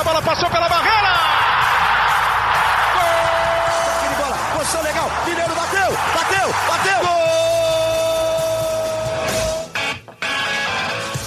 [0.00, 1.12] a bola passou pela barreira!
[2.94, 4.08] Gol!
[4.08, 7.00] de bola, posição legal, Mineiro bateu, bateu, bateu!
[7.06, 7.20] Gol!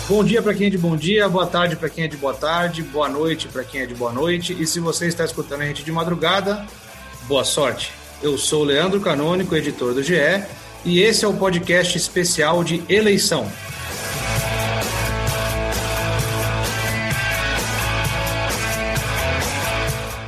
[0.10, 2.34] Bom dia para quem é de bom dia, boa tarde para quem é de boa
[2.34, 4.58] tarde, boa noite para quem é de boa noite.
[4.60, 6.66] E se você está escutando a gente de madrugada,
[7.28, 7.92] boa sorte.
[8.24, 10.16] Eu sou o Leandro Canônico, editor do GE,
[10.84, 13.48] e esse é o podcast especial de eleição.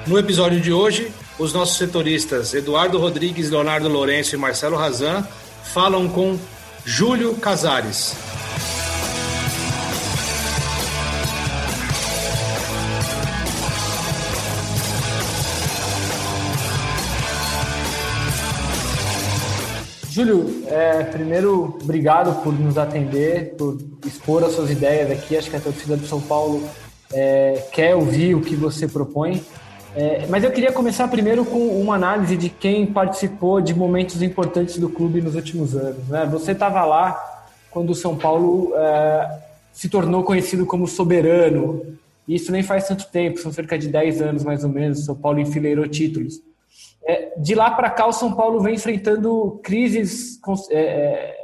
[0.08, 5.23] No episódio de hoje, os nossos setoristas Eduardo Rodrigues, Leonardo Lourenço e Marcelo Razan
[5.63, 6.38] falam com
[6.86, 8.16] Júlio Casares.
[20.12, 25.35] Júlio, é, primeiro, obrigado por nos atender, por expor as suas ideias aqui.
[25.35, 26.63] Acho que a torcida do São Paulo
[27.12, 29.44] é, quer ouvir o que você propõe.
[29.96, 34.77] É, mas eu queria começar primeiro com uma análise de quem participou de momentos importantes
[34.77, 36.10] do clube nos últimos anos.
[36.10, 36.26] Né?
[36.26, 37.18] Você estava lá
[37.71, 39.40] quando o São Paulo é,
[39.71, 41.98] se tornou conhecido como soberano.
[42.27, 45.05] Isso nem faz tanto tempo, são cerca de 10 anos mais ou menos.
[45.05, 46.41] São Paulo enfileirou títulos.
[47.07, 51.35] É, de lá para cá, o São Paulo vem enfrentando crises é, é,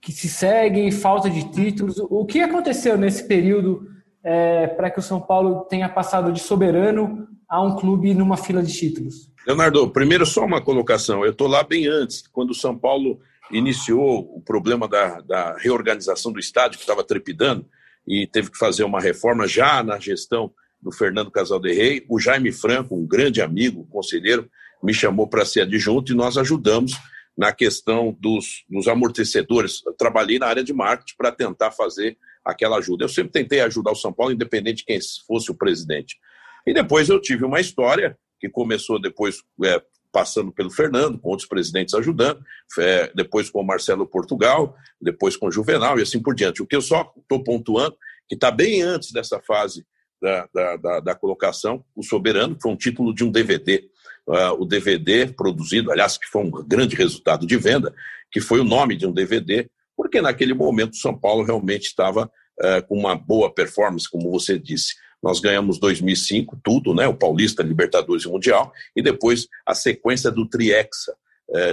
[0.00, 1.98] que se seguem, falta de títulos.
[2.10, 3.86] O que aconteceu nesse período
[4.24, 8.60] é, para que o São Paulo tenha passado de soberano a um clube numa fila
[8.62, 9.30] de títulos?
[9.46, 11.24] Leonardo, primeiro só uma colocação.
[11.24, 13.20] Eu estou lá bem antes, quando o São Paulo
[13.52, 17.64] iniciou o problema da, da reorganização do estádio, que estava trepidando,
[18.04, 22.04] e teve que fazer uma reforma já na gestão do Fernando Casal de Rei.
[22.08, 24.50] O Jaime Franco, um grande amigo, conselheiro,
[24.82, 26.92] me chamou para ser adjunto e nós ajudamos
[27.38, 29.80] na questão dos, dos amortecedores.
[29.86, 33.04] Eu trabalhei na área de marketing para tentar fazer aquela ajuda.
[33.04, 36.18] Eu sempre tentei ajudar o São Paulo, independente de quem fosse o presidente.
[36.66, 39.82] E depois eu tive uma história que começou depois é,
[40.14, 42.40] passando pelo Fernando, com outros presidentes ajudando,
[42.78, 46.62] é, depois com o Marcelo Portugal, depois com o Juvenal e assim por diante.
[46.62, 47.96] O que eu só estou pontuando,
[48.28, 49.84] que está bem antes dessa fase
[50.22, 53.88] da, da, da, da, colocação, o Soberano, que foi um título de um DVD.
[54.26, 57.92] Uh, o DVD produzido, aliás, que foi um grande resultado de venda,
[58.30, 62.30] que foi o nome de um DVD, porque naquele momento o São Paulo realmente estava
[62.60, 64.94] uh, com uma boa performance, como você disse.
[65.24, 67.08] Nós ganhamos 2005 tudo, né?
[67.08, 71.16] O Paulista, Libertadores e Mundial, e depois a sequência do Triexa,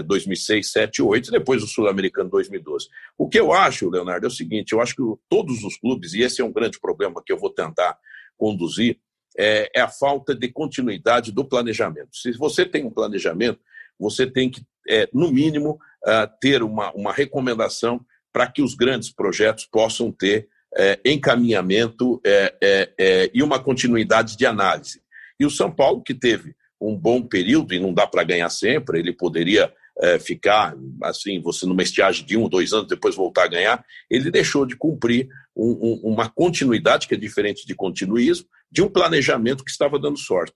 [0.05, 2.87] 2006, 7, 8, e depois o Sul-Americano 2012.
[3.17, 6.21] O que eu acho, Leonardo, é o seguinte: eu acho que todos os clubes, e
[6.21, 7.97] esse é um grande problema que eu vou tentar
[8.37, 8.97] conduzir,
[9.37, 12.15] é, é a falta de continuidade do planejamento.
[12.15, 13.59] Se você tem um planejamento,
[13.99, 17.99] você tem que, é, no mínimo, uh, ter uma, uma recomendação
[18.31, 24.37] para que os grandes projetos possam ter é, encaminhamento é, é, é, e uma continuidade
[24.37, 25.01] de análise.
[25.39, 28.99] E o São Paulo, que teve um bom período, e não dá para ganhar sempre,
[28.99, 33.47] ele poderia é, ficar, assim, você numa estiagem de um, dois anos, depois voltar a
[33.47, 38.81] ganhar, ele deixou de cumprir um, um, uma continuidade, que é diferente de continuismo, de
[38.81, 40.55] um planejamento que estava dando, sorte,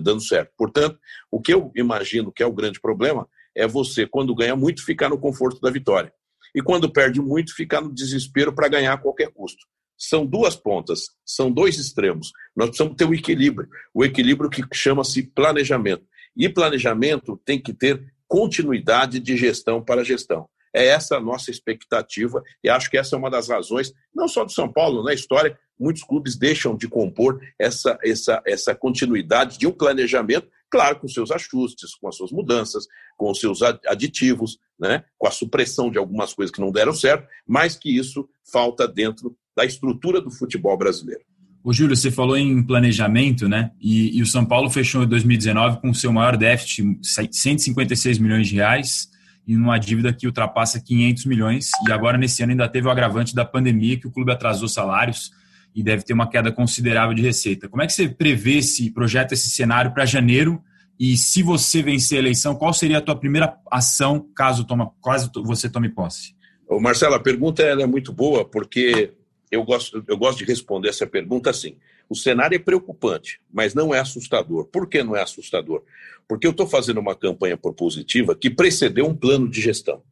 [0.00, 0.50] dando certo.
[0.56, 0.98] Portanto,
[1.30, 5.10] o que eu imagino que é o grande problema é você, quando ganha muito, ficar
[5.10, 6.12] no conforto da vitória
[6.54, 9.66] e quando perde muito, ficar no desespero para ganhar a qualquer custo.
[9.96, 12.32] São duas pontas, são dois extremos.
[12.56, 16.04] Nós precisamos ter o um equilíbrio, o equilíbrio que chama-se planejamento.
[16.36, 20.48] E planejamento tem que ter continuidade de gestão para gestão.
[20.74, 24.42] É essa a nossa expectativa e acho que essa é uma das razões, não só
[24.42, 29.66] do São Paulo, na história, muitos clubes deixam de compor essa, essa, essa continuidade de
[29.66, 32.86] um planejamento claro, com seus ajustes, com as suas mudanças,
[33.18, 37.28] com os seus aditivos, né, com a supressão de algumas coisas que não deram certo,
[37.46, 41.20] mas que isso falta dentro da estrutura do futebol brasileiro.
[41.62, 43.70] O Júlio, você falou em planejamento, né?
[43.80, 48.48] E, e o São Paulo fechou em 2019 com o seu maior déficit, 156 milhões
[48.48, 49.08] de reais,
[49.46, 51.70] e uma dívida que ultrapassa 500 milhões.
[51.86, 55.30] E agora, nesse ano, ainda teve o agravante da pandemia, que o clube atrasou salários
[55.74, 57.68] e deve ter uma queda considerável de receita.
[57.68, 60.62] Como é que você prevê esse projeta esse cenário para janeiro?
[60.98, 65.30] E se você vencer a eleição, qual seria a tua primeira ação caso, toma, caso
[65.44, 66.34] você tome posse?
[66.68, 69.12] Ô Marcelo, a pergunta é muito boa porque
[69.50, 71.76] eu gosto, eu gosto de responder essa pergunta assim.
[72.08, 74.66] O cenário é preocupante, mas não é assustador.
[74.66, 75.82] Por que não é assustador?
[76.28, 80.02] Porque eu estou fazendo uma campanha propositiva que precedeu um plano de gestão.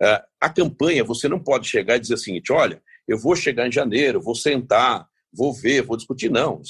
[0.00, 3.66] Uh, a campanha, você não pode chegar e dizer o seguinte: olha, eu vou chegar
[3.66, 6.30] em janeiro, vou sentar, vou ver, vou discutir.
[6.30, 6.60] Não,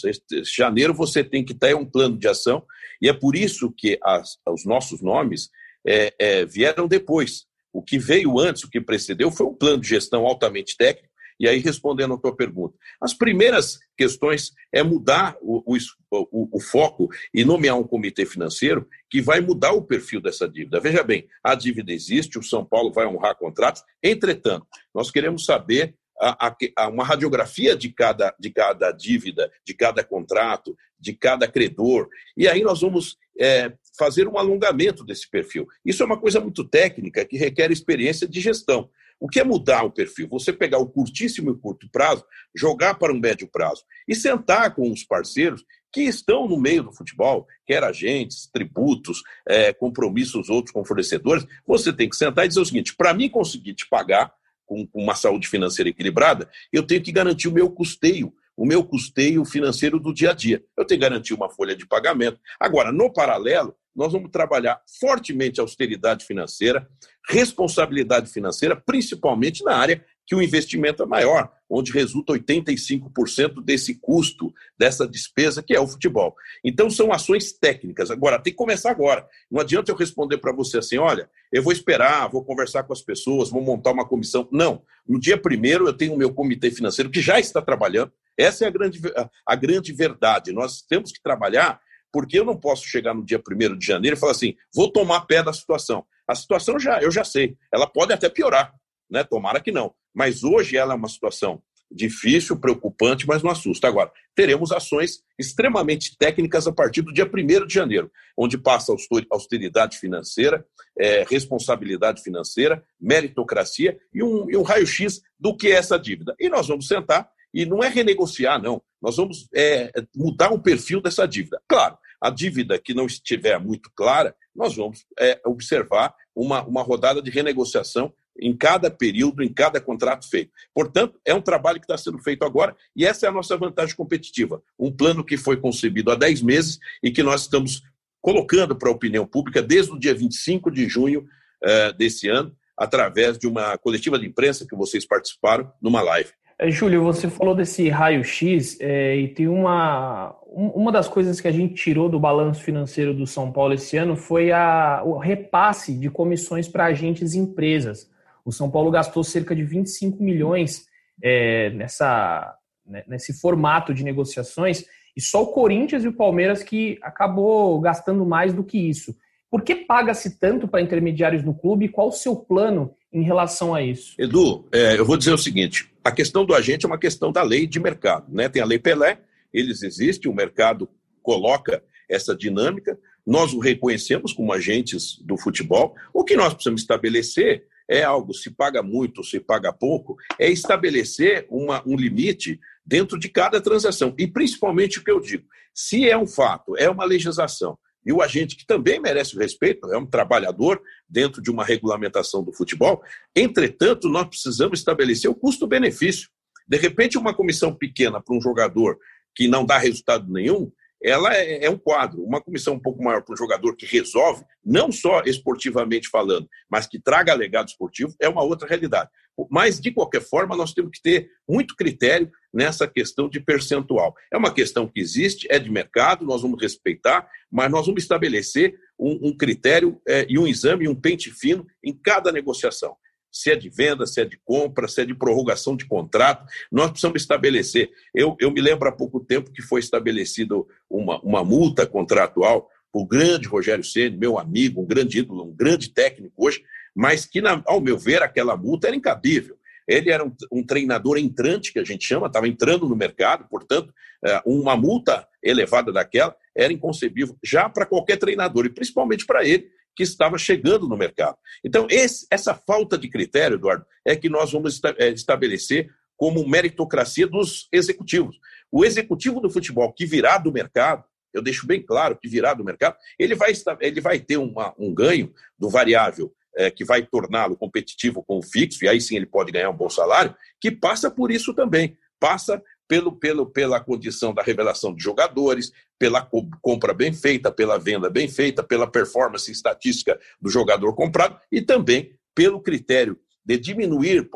[0.57, 2.65] janeiro você tem que ter um plano de ação,
[3.03, 5.51] e é por isso que as, os nossos nomes
[5.87, 7.47] é, é, vieram depois.
[7.73, 11.09] O que veio antes, o que precedeu, foi um plano de gestão altamente técnico,
[11.41, 15.63] E aí, respondendo a tua pergunta, as primeiras questões é mudar o,
[16.11, 20.81] o, o, foco e nomear um comitê financeiro que vai mudar o perfil dessa dívida.
[20.81, 25.95] Veja bem, a dívida existe, o São Paulo vai honrar contratos, entretanto, nós queremos saber
[26.21, 32.09] a, a, uma radiografia de cada, de cada dívida, de cada contrato, de cada credor.
[32.37, 35.67] E aí nós vamos é, fazer um alongamento desse perfil.
[35.85, 38.91] Isso é uma coisa muito técnica que requer experiência de gestão.
[39.21, 40.29] O que é mudar o perfil?
[40.31, 42.25] Você pegar o curtíssimo e curto prazo,
[42.55, 46.93] jogar para um médio prazo e sentar com os parceiros que estão no meio do
[46.93, 51.47] futebol, quer agentes, tributos, é, compromissos outros com fornecedores.
[51.67, 54.33] Você tem que sentar e dizer o seguinte: para mim conseguir te pagar
[54.69, 58.85] com, com uma saúde financeira equilibrada, eu tenho que garantir o meu custeio o meu
[58.85, 60.65] custeio financeiro do dia a dia.
[60.77, 62.41] Eu tenho que garantir uma folha de pagamento.
[62.59, 66.89] Agora, no paralelo, nós vamos trabalhar fortemente austeridade financeira,
[67.29, 74.53] responsabilidade financeira, principalmente na área que o investimento é maior, onde resulta 85% desse custo,
[74.79, 76.37] dessa despesa, que é o futebol.
[76.63, 78.11] Então, são ações técnicas.
[78.11, 79.27] Agora, tem que começar agora.
[79.51, 83.01] Não adianta eu responder para você assim: olha, eu vou esperar, vou conversar com as
[83.01, 84.47] pessoas, vou montar uma comissão.
[84.53, 84.83] Não.
[85.09, 88.13] No dia primeiro, eu tenho o meu comitê financeiro que já está trabalhando.
[88.37, 89.01] Essa é a grande,
[89.47, 90.53] a grande verdade.
[90.53, 91.81] Nós temos que trabalhar
[92.13, 95.23] porque eu não posso chegar no dia 1 de janeiro e falar assim, vou tomar
[95.23, 96.05] pé da situação.
[96.27, 98.75] A situação já, eu já sei, ela pode até piorar,
[99.11, 99.25] né?
[99.25, 99.95] Tomara que não.
[100.19, 103.87] Mas hoje ela é uma situação difícil, preocupante, mas não assusta.
[103.87, 108.93] Agora, teremos ações extremamente técnicas a partir do dia 1 de janeiro, onde passa
[109.31, 110.67] austeridade financeira,
[110.99, 116.35] é, responsabilidade financeira, meritocracia e um, um raio-x do que é essa dívida.
[116.41, 118.83] E nós vamos sentar e não é renegociar, não.
[119.01, 121.63] Nós vamos é, mudar o perfil dessa dívida.
[121.69, 127.23] Claro, a dívida que não estiver muito clara, nós vamos é, observar uma, uma rodada
[127.23, 130.53] de renegociação em cada período, em cada contrato feito.
[130.75, 133.97] Portanto, é um trabalho que está sendo feito agora e essa é a nossa vantagem
[133.97, 134.63] competitiva.
[134.79, 137.83] Um plano que foi concebido há 10 meses e que nós estamos
[138.21, 141.27] colocando para a opinião pública desde o dia 25 de junho
[141.65, 146.31] uh, desse ano, através de uma coletiva de imprensa que vocês participaram, numa live.
[146.61, 151.53] É, Júlio, você falou desse raio-x é, e tem uma, uma das coisas que a
[151.53, 156.11] gente tirou do balanço financeiro do São Paulo esse ano foi a, o repasse de
[156.11, 158.11] comissões para agentes e empresas.
[158.49, 160.87] O São Paulo gastou cerca de 25 milhões
[161.23, 162.57] é, nessa,
[162.87, 168.25] né, nesse formato de negociações e só o Corinthians e o Palmeiras que acabou gastando
[168.25, 169.15] mais do que isso.
[169.51, 173.75] Por que paga-se tanto para intermediários no clube e qual o seu plano em relação
[173.75, 174.15] a isso?
[174.19, 177.43] Edu, é, eu vou dizer o seguinte: a questão do agente é uma questão da
[177.43, 178.33] lei de mercado.
[178.35, 178.49] Né?
[178.49, 179.19] Tem a Lei Pelé,
[179.53, 180.89] eles existem, o mercado
[181.23, 185.95] coloca essa dinâmica, nós o reconhecemos como agentes do futebol.
[186.15, 191.47] O que nós precisamos estabelecer é algo, se paga muito, se paga pouco, é estabelecer
[191.49, 194.15] uma, um limite dentro de cada transação.
[194.19, 198.23] E principalmente o que eu digo: se é um fato, é uma legislação, e o
[198.23, 203.03] agente que também merece o respeito, é um trabalhador dentro de uma regulamentação do futebol.
[203.35, 206.29] Entretanto, nós precisamos estabelecer o custo-benefício.
[206.67, 208.99] De repente, uma comissão pequena para um jogador
[209.35, 210.71] que não dá resultado nenhum,
[211.03, 212.23] ela é, é um quadro.
[212.23, 216.87] Uma comissão um pouco maior para um jogador que resolve, não só esportivamente falando, mas
[216.87, 219.11] que traga legado esportivo, é uma outra realidade.
[219.51, 224.15] Mas, de qualquer forma, nós temos que ter muito critério nessa questão de percentual.
[224.33, 228.75] É uma questão que existe, é de mercado, nós vamos respeitar, mas nós vamos estabelecer
[228.99, 232.97] um, um critério é, e um exame, um pente fino em cada negociação
[233.31, 236.47] se é de venda, se é de compra, se é de prorrogação de contrato.
[236.71, 237.91] Nós precisamos estabelecer.
[238.15, 240.55] Eu, eu me lembro há pouco tempo que foi estabelecida
[240.89, 245.91] uma, uma multa contratual por grande Rogério Ceni, meu amigo, um grande ídolo, um grande
[245.91, 246.63] técnico hoje,
[246.95, 249.57] mas que, na, ao meu ver, aquela multa era incabível.
[249.87, 253.93] Ele era um, um treinador entrante, que a gente chama, estava entrando no mercado, portanto,
[254.25, 259.71] é, uma multa elevada daquela era inconcebível já para qualquer treinador, e principalmente para ele,
[259.99, 261.37] que estava chegando no mercado.
[261.65, 267.27] Então, esse, essa falta de critério, Eduardo, é que nós vamos é, estabelecer como meritocracia
[267.27, 268.39] dos executivos.
[268.71, 271.03] O executivo do futebol que virá do mercado,
[271.35, 274.95] eu deixo bem claro que virá do mercado, ele vai, ele vai ter uma, um
[274.95, 279.27] ganho do variável é, que vai torná-lo competitivo com o fixo, e aí sim ele
[279.27, 281.99] pode ganhar um bom salário, que passa por isso também.
[282.21, 286.27] Passa pelo, pelo, pela condição da revelação de jogadores, pela
[286.63, 292.15] compra bem feita, pela venda bem feita, pela performance estatística do jogador comprado e também
[292.35, 294.29] pelo critério de diminuir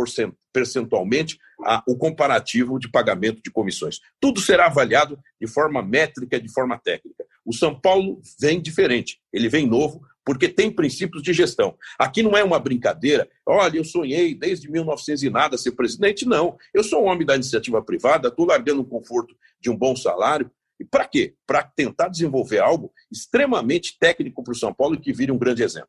[0.52, 4.00] percentualmente a, o comparativo de pagamento de comissões.
[4.21, 7.25] Tudo será avaliado de forma métrica, de forma técnica.
[7.44, 11.76] O São Paulo vem diferente, ele vem novo, porque tem princípios de gestão.
[11.98, 13.28] Aqui não é uma brincadeira.
[13.46, 16.26] Olha, eu sonhei desde 1900 e nada ser presidente.
[16.26, 16.56] Não.
[16.72, 20.50] Eu sou um homem da iniciativa privada, estou largando o conforto de um bom salário.
[20.78, 21.34] E para quê?
[21.46, 25.62] Para tentar desenvolver algo extremamente técnico para o São Paulo e que vire um grande
[25.62, 25.88] exemplo.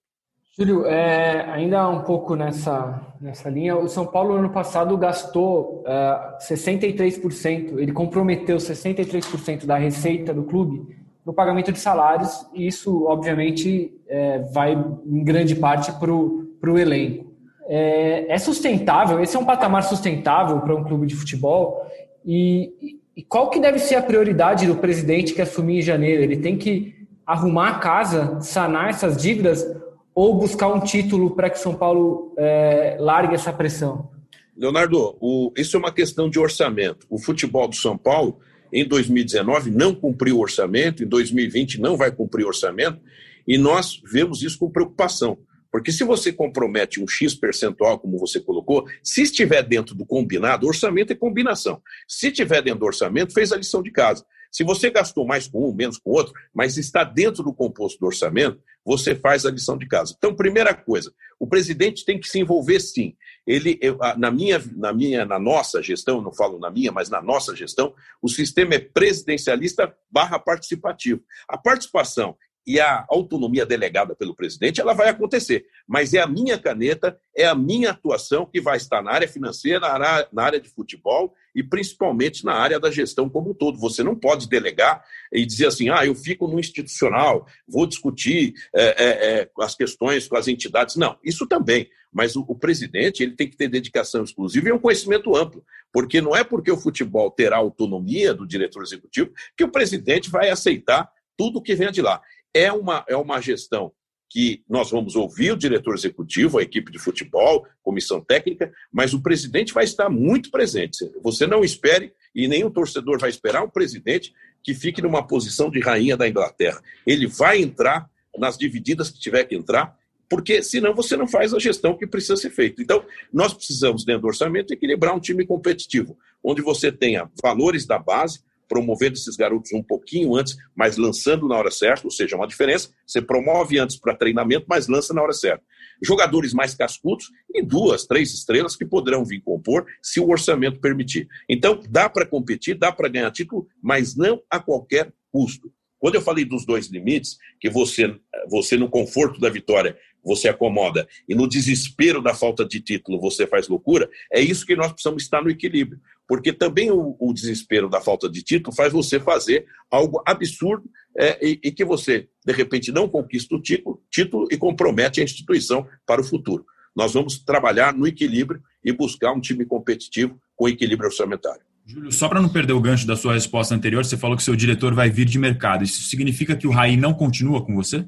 [0.56, 6.38] Júlio, é, ainda um pouco nessa, nessa linha, o São Paulo ano passado gastou é,
[6.40, 13.94] 63%, ele comprometeu 63% da receita do clube no pagamento de salários, e isso, obviamente,
[14.08, 17.32] é, vai em grande parte para o elenco.
[17.66, 19.22] É, é, sustentável?
[19.22, 21.86] Esse é um patamar sustentável para um clube de futebol?
[22.26, 26.24] E, e qual que deve ser a prioridade do presidente que assumir em janeiro?
[26.24, 26.94] Ele tem que
[27.26, 29.66] arrumar a casa, sanar essas dívidas
[30.14, 34.10] ou buscar um título para que São Paulo é, largue essa pressão?
[34.56, 37.08] Leonardo, o, isso é uma questão de orçamento.
[37.10, 38.40] O futebol do São Paulo,
[38.74, 43.00] em 2019, não cumpriu o orçamento, em 2020 não vai cumprir o orçamento,
[43.48, 45.38] e nós vemos isso com preocupação.
[45.72, 50.68] Porque se você compromete um X percentual, como você colocou, se estiver dentro do combinado,
[50.68, 51.82] orçamento é combinação.
[52.08, 54.26] Se estiver dentro do orçamento, fez a lição de casa.
[54.54, 58.06] Se você gastou mais com um, menos com outro, mas está dentro do composto do
[58.06, 60.14] orçamento, você faz a lição de casa.
[60.16, 63.16] Então, primeira coisa, o presidente tem que se envolver sim.
[63.48, 63.80] Ele,
[64.18, 67.96] na minha, na minha, na nossa gestão, não falo na minha, mas na nossa gestão,
[68.22, 71.22] o sistema é presidencialista barra participativo.
[71.48, 75.66] A participação e a autonomia delegada pelo presidente, ela vai acontecer.
[75.88, 79.88] Mas é a minha caneta, é a minha atuação que vai estar na área financeira,
[80.32, 83.78] na área de futebol e principalmente na área da gestão como um todo.
[83.80, 88.84] Você não pode delegar e dizer assim, ah, eu fico no institucional, vou discutir é,
[89.04, 90.96] é, as questões com as entidades.
[90.96, 91.90] Não, isso também.
[92.12, 96.22] Mas o, o, presidente ele tem que ter dedicação exclusiva e um conhecimento amplo, porque
[96.22, 101.10] não é porque o futebol terá autonomia do diretor executivo que o presidente vai aceitar
[101.36, 102.22] tudo que venha de lá.
[102.54, 103.92] É uma, é uma gestão
[104.34, 109.22] que nós vamos ouvir o diretor executivo, a equipe de futebol, comissão técnica, mas o
[109.22, 111.08] presidente vai estar muito presente.
[111.22, 114.34] Você não espere, e nenhum torcedor vai esperar um presidente
[114.64, 116.82] que fique numa posição de rainha da Inglaterra.
[117.06, 119.96] Ele vai entrar nas divididas que tiver que entrar,
[120.28, 122.82] porque senão você não faz a gestão que precisa ser feita.
[122.82, 128.00] Então, nós precisamos, dentro do orçamento, equilibrar um time competitivo, onde você tenha valores da
[128.00, 128.40] base,
[128.74, 132.90] promovendo esses garotos um pouquinho antes, mas lançando na hora certa, ou seja, uma diferença.
[133.06, 135.64] Você promove antes para treinamento, mas lança na hora certa.
[136.02, 141.28] Jogadores mais cascudos e duas, três estrelas que poderão vir compor se o orçamento permitir.
[141.48, 145.72] Então, dá para competir, dá para ganhar título, mas não a qualquer custo.
[146.00, 148.14] Quando eu falei dos dois limites, que você,
[148.50, 153.46] você no conforto da vitória você acomoda e no desespero da falta de título você
[153.46, 156.00] faz loucura, é isso que nós precisamos estar no equilíbrio.
[156.28, 161.46] Porque também o, o desespero da falta de título faz você fazer algo absurdo é,
[161.46, 165.88] e, e, que você, de repente, não conquista o título, título e compromete a instituição
[166.06, 166.66] para o futuro.
[166.96, 171.62] Nós vamos trabalhar no equilíbrio e buscar um time competitivo com equilíbrio orçamentário.
[171.86, 174.56] Júlio, só para não perder o gancho da sua resposta anterior, você falou que seu
[174.56, 175.84] diretor vai vir de mercado.
[175.84, 178.06] Isso significa que o Raí não continua com você?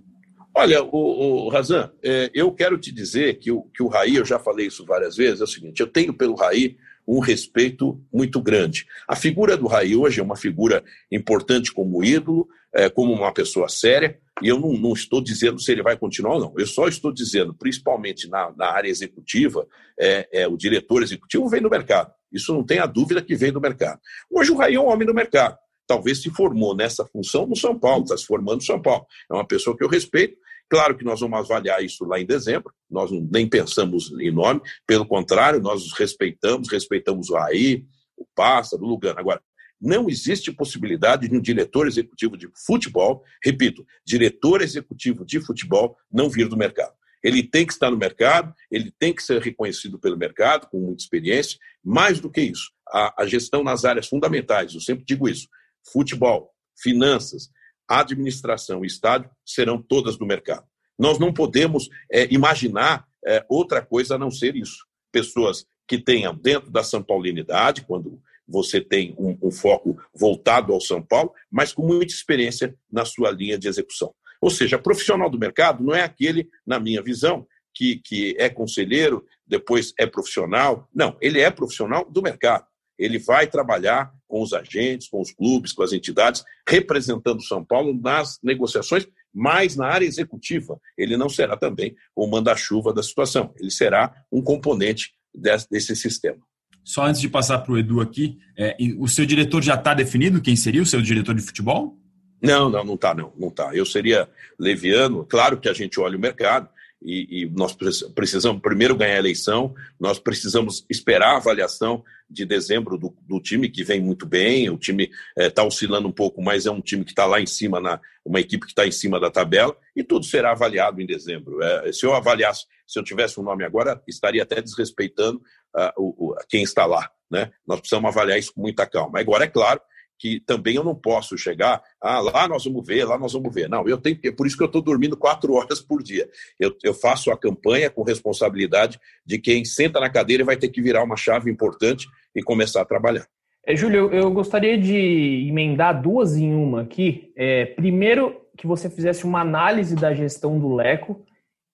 [0.58, 4.24] Olha, o, o Razan, é, eu quero te dizer que o, que o Raí, eu
[4.24, 8.42] já falei isso várias vezes, é o seguinte: eu tenho pelo Raí um respeito muito
[8.42, 8.86] grande.
[9.08, 13.70] A figura do Raí hoje é uma figura importante como ídolo, é, como uma pessoa
[13.70, 16.54] séria, e eu não, não, estou dizendo se ele vai continuar ou não.
[16.58, 19.66] Eu só estou dizendo, principalmente na, na área executiva,
[19.98, 22.12] é, é, o diretor executivo vem do mercado.
[22.32, 24.00] Isso não tem a dúvida que vem do mercado.
[24.30, 25.58] Hoje o Raí é um homem do mercado.
[25.88, 29.06] Talvez se formou nessa função no São Paulo, está se formando no São Paulo.
[29.32, 30.36] É uma pessoa que eu respeito
[30.70, 35.06] Claro que nós vamos avaliar isso lá em dezembro, nós nem pensamos em nome, pelo
[35.06, 37.86] contrário, nós os respeitamos, respeitamos o Raí,
[38.18, 39.20] o Pássaro, o Lugano.
[39.20, 39.42] Agora,
[39.80, 46.30] não existe possibilidade de um diretor executivo de futebol, repito, diretor executivo de futebol não
[46.30, 46.94] vir do mercado.
[47.24, 51.02] Ele tem que estar no mercado, ele tem que ser reconhecido pelo mercado, com muita
[51.02, 51.58] experiência.
[51.84, 55.48] Mais do que isso, a, a gestão nas áreas fundamentais, eu sempre digo isso:
[55.92, 57.50] futebol, finanças,
[57.88, 60.66] administração e estádio serão todas do mercado.
[60.98, 64.86] Nós não podemos é, imaginar é, outra coisa a não ser isso.
[65.12, 70.80] Pessoas que tenham dentro da São Paulinidade, quando você tem um, um, foco voltado ao
[70.80, 74.14] São Paulo, mas com muita experiência na sua linha de execução.
[74.40, 79.26] Ou seja, profissional do mercado não é aquele, na minha visão, que, que é conselheiro,
[79.46, 80.88] depois é profissional.
[80.94, 82.66] Não, ele é profissional do mercado
[82.98, 87.98] ele vai trabalhar com os agentes, com os clubes, com as entidades, representando São Paulo
[87.98, 90.78] nas negociações, mas na área executiva.
[90.98, 96.40] Ele não será também o manda-chuva da situação, ele será um componente desse, desse sistema.
[96.84, 100.42] Só antes de passar para o Edu aqui, é, o seu diretor já está definido?
[100.42, 101.98] Quem seria o seu diretor de futebol?
[102.42, 103.74] Não, não, não está, não, não tá.
[103.74, 104.28] Eu seria
[104.60, 105.24] leviano.
[105.24, 106.68] Claro que a gente olha o mercado
[107.02, 107.76] e, e, nós
[108.16, 113.70] precisamos primeiro ganhar a eleição, nós precisamos esperar a avaliação de dezembro do, do time
[113.70, 114.70] que vem muito bem.
[114.70, 117.46] O time está é, oscilando um pouco, mas é um time que está lá em
[117.46, 121.06] cima, na, uma equipe que está em cima da tabela, e tudo será avaliado em
[121.06, 121.62] dezembro.
[121.62, 125.42] É, se eu avaliasse, se eu tivesse um nome agora, estaria até desrespeitando
[125.76, 127.10] uh, o, o, quem está lá.
[127.30, 127.52] Né?
[127.68, 129.20] Nós precisamos avaliar isso com muita calma.
[129.20, 129.82] Agora, é claro
[130.18, 133.70] que também eu não posso chegar, ah, lá nós vamos ver, lá nós vamos ver.
[133.70, 136.28] Não, eu tenho, é por isso que eu estou dormindo quatro horas por dia.
[136.60, 140.70] Eu, eu faço a campanha com responsabilidade de quem senta na cadeira e vai ter
[140.70, 143.28] que virar uma chave importante e começar a trabalhar.
[143.68, 147.32] É, Júlio, eu gostaria de emendar duas em uma aqui.
[147.36, 151.26] É, primeiro, que você fizesse uma análise da gestão do Leco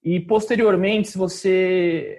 [0.04, 2.18] e, posteriormente, se você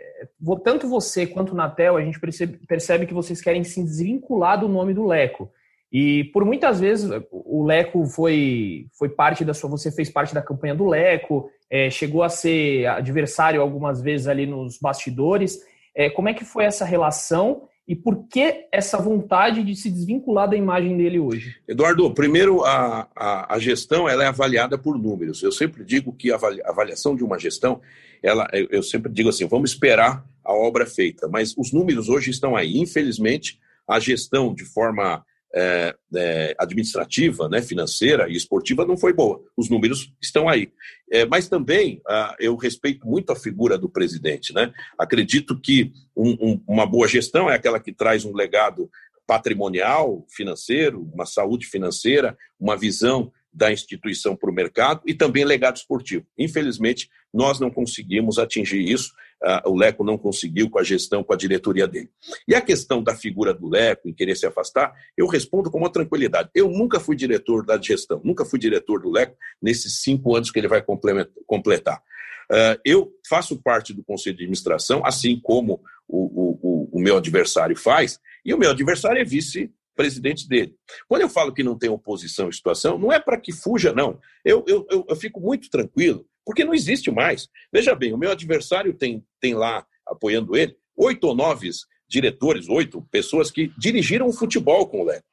[0.62, 4.68] tanto você quanto o Natel, a gente percebe, percebe que vocês querem se desvincular do
[4.68, 5.50] nome do Leco.
[5.92, 9.68] E por muitas vezes o Leco foi, foi parte da sua.
[9.68, 14.46] Você fez parte da campanha do Leco, é, chegou a ser adversário algumas vezes ali
[14.46, 15.60] nos bastidores.
[15.94, 20.48] É, como é que foi essa relação e por que essa vontade de se desvincular
[20.48, 21.56] da imagem dele hoje?
[21.68, 25.42] Eduardo, primeiro a, a, a gestão ela é avaliada por números.
[25.42, 27.82] Eu sempre digo que a avaliação de uma gestão,
[28.22, 31.28] ela, eu sempre digo assim, vamos esperar a obra feita.
[31.28, 32.78] Mas os números hoje estão aí.
[32.78, 35.22] Infelizmente, a gestão de forma
[35.54, 39.42] é, é, administrativa, né, financeira e esportiva não foi boa.
[39.56, 40.72] Os números estão aí.
[41.10, 44.54] É, mas também ah, eu respeito muito a figura do presidente.
[44.54, 44.72] Né?
[44.98, 48.90] Acredito que um, um, uma boa gestão é aquela que traz um legado
[49.26, 55.76] patrimonial, financeiro, uma saúde financeira, uma visão da instituição para o mercado e também legado
[55.76, 56.26] esportivo.
[56.38, 61.32] Infelizmente, nós não conseguimos atingir isso, uh, o Leco não conseguiu com a gestão, com
[61.32, 62.10] a diretoria dele.
[62.48, 65.90] E a questão da figura do Leco, em querer se afastar, eu respondo com uma
[65.90, 66.50] tranquilidade.
[66.54, 70.58] Eu nunca fui diretor da gestão, nunca fui diretor do Leco nesses cinco anos que
[70.58, 70.82] ele vai
[71.46, 72.02] completar.
[72.50, 77.76] Uh, eu faço parte do conselho de administração, assim como o, o, o meu adversário
[77.76, 80.74] faz, e o meu adversário é vice presidente dele.
[81.08, 84.18] Quando eu falo que não tem oposição em situação, não é para que fuja, não.
[84.44, 87.48] Eu, eu, eu, eu, fico muito tranquilo, porque não existe mais.
[87.72, 91.70] Veja bem, o meu adversário tem, tem lá, apoiando ele, oito ou nove
[92.08, 95.26] diretores, oito pessoas que dirigiram o futebol com o Leco.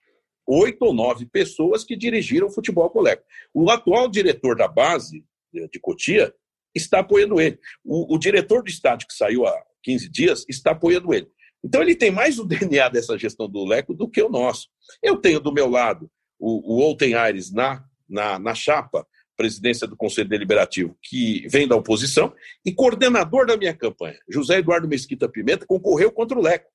[0.47, 3.23] Oito ou nove pessoas que dirigiram o futebol com o Leco.
[3.53, 6.33] O atual diretor da base de Cotia
[6.73, 7.59] está apoiando ele.
[7.83, 11.27] O, o diretor do estádio, que saiu há 15 dias, está apoiando ele.
[11.63, 14.67] Então ele tem mais o DNA dessa gestão do Leco do que o nosso.
[15.01, 19.95] Eu tenho do meu lado o, o Olten Aires na, na, na chapa, presidência do
[19.95, 22.33] Conselho Deliberativo, que vem da oposição,
[22.65, 26.69] e coordenador da minha campanha, José Eduardo Mesquita Pimenta, concorreu contra o Leco.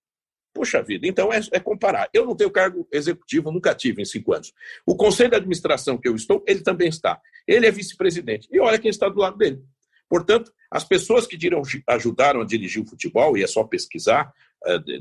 [0.54, 2.08] Puxa vida, então é, é, comparar.
[2.14, 4.52] Eu não tenho cargo executivo, nunca tive em cinco anos.
[4.86, 7.20] O conselho de administração que eu estou, ele também está.
[7.46, 8.48] Ele é vice-presidente.
[8.50, 9.60] E olha quem está do lado dele.
[10.08, 11.36] Portanto, as pessoas que
[11.88, 14.32] ajudaram a dirigir o futebol, e é só pesquisar,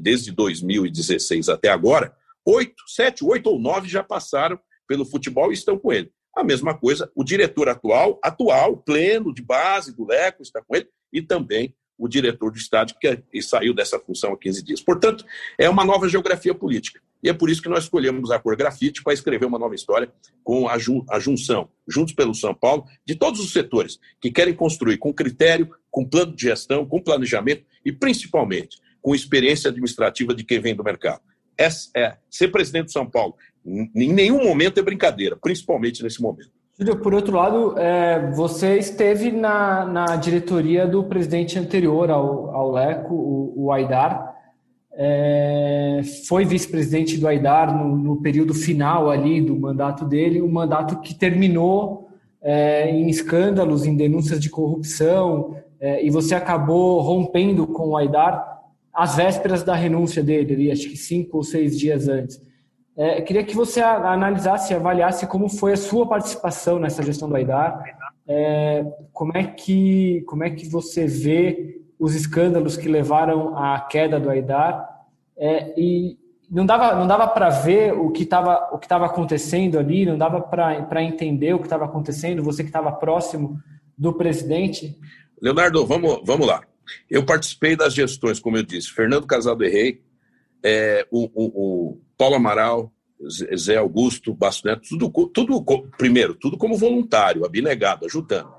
[0.01, 5.77] desde 2016 até agora, oito, sete, oito ou nove já passaram pelo futebol e estão
[5.77, 6.11] com ele.
[6.35, 10.87] A mesma coisa, o diretor atual, atual, pleno de base do Leco, está com ele,
[11.11, 14.81] e também o diretor do estádio, que é, saiu dessa função há 15 dias.
[14.81, 15.23] Portanto,
[15.57, 16.99] é uma nova geografia política.
[17.21, 20.11] E é por isso que nós escolhemos a cor grafite para escrever uma nova história
[20.43, 24.53] com a, jun a junção, juntos pelo São Paulo, de todos os setores que querem
[24.53, 30.45] construir com critério, com plano de gestão, com planejamento e, principalmente, com experiência administrativa de
[30.45, 31.21] quem vem do mercado.
[31.59, 36.49] É, é, ser presidente de São Paulo, em nenhum momento é brincadeira, principalmente nesse momento.
[36.79, 42.71] Júlio, por outro lado, é, você esteve na, na diretoria do presidente anterior ao, ao
[42.71, 44.33] Leco, o, o Aidar,
[44.95, 50.99] é, foi vice-presidente do Aidar no, no, período final ali do mandato dele, um mandato
[51.01, 52.09] que terminou
[52.41, 58.52] é, em escândalos, em denúncias de corrupção, é, e você acabou rompendo com o Aidar
[58.93, 62.39] às vésperas da renúncia dele, ali, acho que cinco ou seis dias antes.
[62.95, 67.35] É, queria que você analisasse e avaliasse como foi a sua participação nessa gestão do
[67.35, 67.83] Aidar,
[68.27, 74.19] é, como, é que, como é que você vê os escândalos que levaram à queda
[74.19, 74.87] do Aidar,
[75.35, 76.17] é, e
[76.49, 81.53] não dava, não dava para ver o que estava acontecendo ali, não dava para entender
[81.55, 83.57] o que estava acontecendo, você que estava próximo
[83.97, 84.95] do presidente.
[85.41, 86.61] Leonardo, vamos, vamos lá.
[87.09, 90.01] Eu participei das gestões, como eu disse, Fernando Casado Rei,
[90.63, 92.93] é, o, o, o, Paulo Amaral,
[93.55, 98.51] Zé Augusto, Basto Neto, tudo, tudo, primeiro, tudo como voluntário, abnegado, ajudando.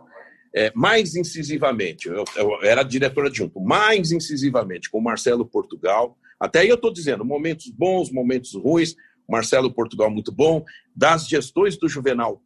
[0.55, 6.68] É, mais incisivamente, eu, eu era diretor adjunto, mais incisivamente com Marcelo Portugal, até aí
[6.68, 8.94] eu estou dizendo, momentos bons, momentos ruins,
[9.29, 12.40] Marcelo Portugal muito bom, das gestões do Juvenal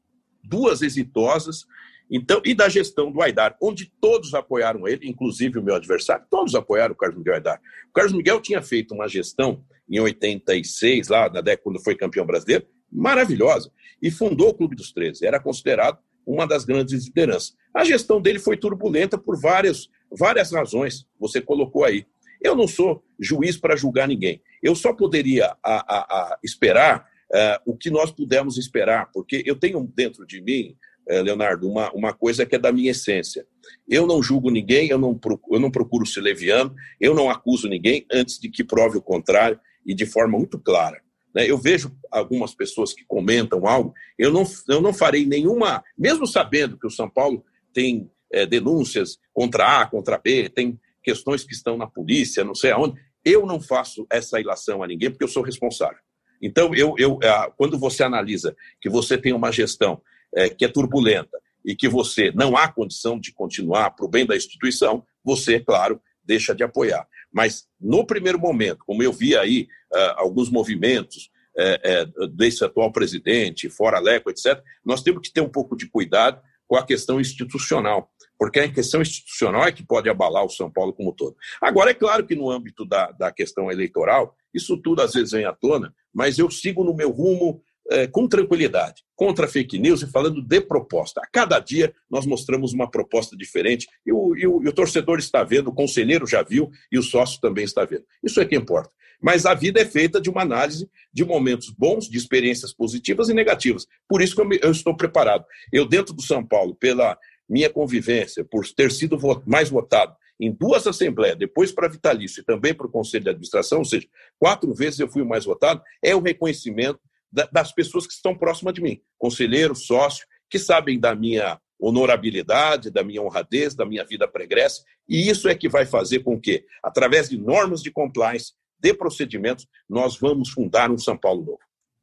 [0.48, 1.66] duas exitosas,
[2.10, 6.54] então, e da gestão do Aidar, onde todos apoiaram ele, inclusive o meu adversário, todos
[6.54, 7.60] apoiaram o Carlos Miguel Aidar.
[7.90, 12.24] O Carlos Miguel tinha feito uma gestão em 86, lá na década quando foi campeão
[12.24, 13.70] brasileiro, maravilhosa,
[14.02, 15.26] e fundou o Clube dos 13.
[15.26, 17.54] Era considerado uma das grandes lideranças.
[17.74, 22.06] A gestão dele foi turbulenta por várias, várias razões, você colocou aí.
[22.40, 24.40] Eu não sou juiz para julgar ninguém.
[24.62, 29.56] Eu só poderia a, a, a esperar uh, o que nós pudemos esperar, porque eu
[29.56, 30.76] tenho dentro de mim
[31.08, 33.46] Leonardo, uma, uma coisa que é da minha essência.
[33.88, 37.68] Eu não julgo ninguém, eu não, procuro, eu não procuro ser leviano, eu não acuso
[37.68, 41.00] ninguém antes de que prove o contrário e de forma muito clara.
[41.34, 41.48] Né?
[41.48, 46.78] Eu vejo algumas pessoas que comentam algo, eu não, eu não farei nenhuma, mesmo sabendo
[46.78, 51.76] que o São Paulo tem é, denúncias contra A, contra B, tem questões que estão
[51.76, 55.42] na polícia, não sei aonde, eu não faço essa ilação a ninguém porque eu sou
[55.42, 55.98] responsável.
[56.40, 57.18] Então, eu, eu,
[57.56, 60.00] quando você analisa que você tem uma gestão
[60.34, 64.24] é, que é turbulenta e que você não há condição de continuar para o bem
[64.24, 67.06] da instituição, você, claro, deixa de apoiar.
[67.32, 72.90] Mas, no primeiro momento, como eu vi aí uh, alguns movimentos uh, uh, desse atual
[72.92, 77.18] presidente, fora Leco, etc., nós temos que ter um pouco de cuidado com a questão
[77.20, 81.34] institucional, porque a questão institucional é que pode abalar o São Paulo como um todo.
[81.60, 85.46] Agora, é claro que no âmbito da, da questão eleitoral, isso tudo às vezes vem
[85.46, 90.10] à tona, mas eu sigo no meu rumo é, com tranquilidade, contra fake news e
[90.10, 91.20] falando de proposta.
[91.20, 95.18] A cada dia nós mostramos uma proposta diferente e o, e o, e o torcedor
[95.18, 98.04] está vendo, o conselheiro já viu e o sócio também está vendo.
[98.22, 98.90] Isso é que importa.
[99.20, 103.34] Mas a vida é feita de uma análise de momentos bons, de experiências positivas e
[103.34, 103.86] negativas.
[104.08, 105.44] Por isso que eu, me, eu estou preparado.
[105.72, 110.86] Eu, dentro do São Paulo, pela minha convivência, por ter sido mais votado em duas
[110.86, 114.06] assembleias, depois para vitalício e também para o Conselho de Administração, ou seja,
[114.38, 118.74] quatro vezes eu fui o mais votado, é o reconhecimento das pessoas que estão próximas
[118.74, 124.26] de mim, conselheiro, sócio, que sabem da minha honorabilidade, da minha honradez, da minha vida
[124.26, 128.94] pregressa, e isso é que vai fazer com que, através de normas de compliance, de
[128.94, 131.58] procedimentos, nós vamos fundar um São Paulo novo.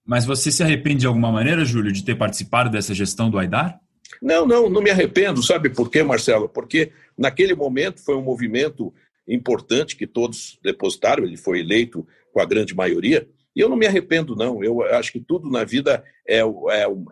[0.05, 3.79] Mas você se arrepende de alguma maneira, Júlio, de ter participado dessa gestão do Aidar?
[4.21, 5.41] Não, não, não me arrependo.
[5.41, 6.47] Sabe por quê, Marcelo?
[6.47, 8.93] Porque naquele momento foi um movimento
[9.27, 13.87] importante que todos depositaram, ele foi eleito com a grande maioria, e eu não me
[13.87, 14.61] arrependo, não.
[14.63, 16.43] Eu acho que tudo na vida é, é,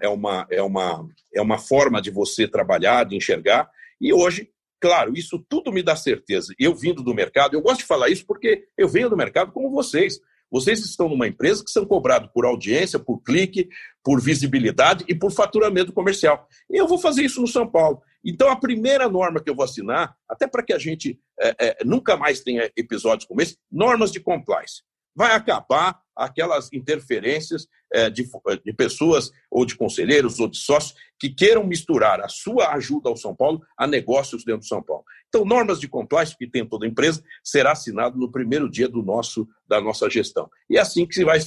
[0.01, 3.69] é, uma, é, uma, é uma forma de você trabalhar, de enxergar.
[3.99, 4.49] E hoje,
[4.81, 6.53] claro, isso tudo me dá certeza.
[6.59, 9.71] Eu vindo do mercado, eu gosto de falar isso porque eu venho do mercado como
[9.71, 10.19] vocês.
[10.51, 13.69] Vocês estão numa empresa que são cobrados por audiência, por clique,
[14.03, 16.47] por visibilidade e por faturamento comercial.
[16.69, 18.01] E eu vou fazer isso no São Paulo.
[18.23, 21.77] Então, a primeira norma que eu vou assinar, até para que a gente é, é,
[21.83, 24.83] nunca mais tenha episódios como esse, normas de compliance
[25.15, 28.27] vai acabar aquelas interferências é, de,
[28.63, 33.17] de, pessoas, ou de conselheiros, ou de sócios, que queiram misturar a sua ajuda ao
[33.17, 35.03] São Paulo a negócios dentro do São Paulo.
[35.29, 39.47] Então, normas de compliance que tem toda empresa será assinado no primeiro dia do nosso,
[39.67, 40.49] da nossa gestão.
[40.69, 41.39] E é assim que se vai,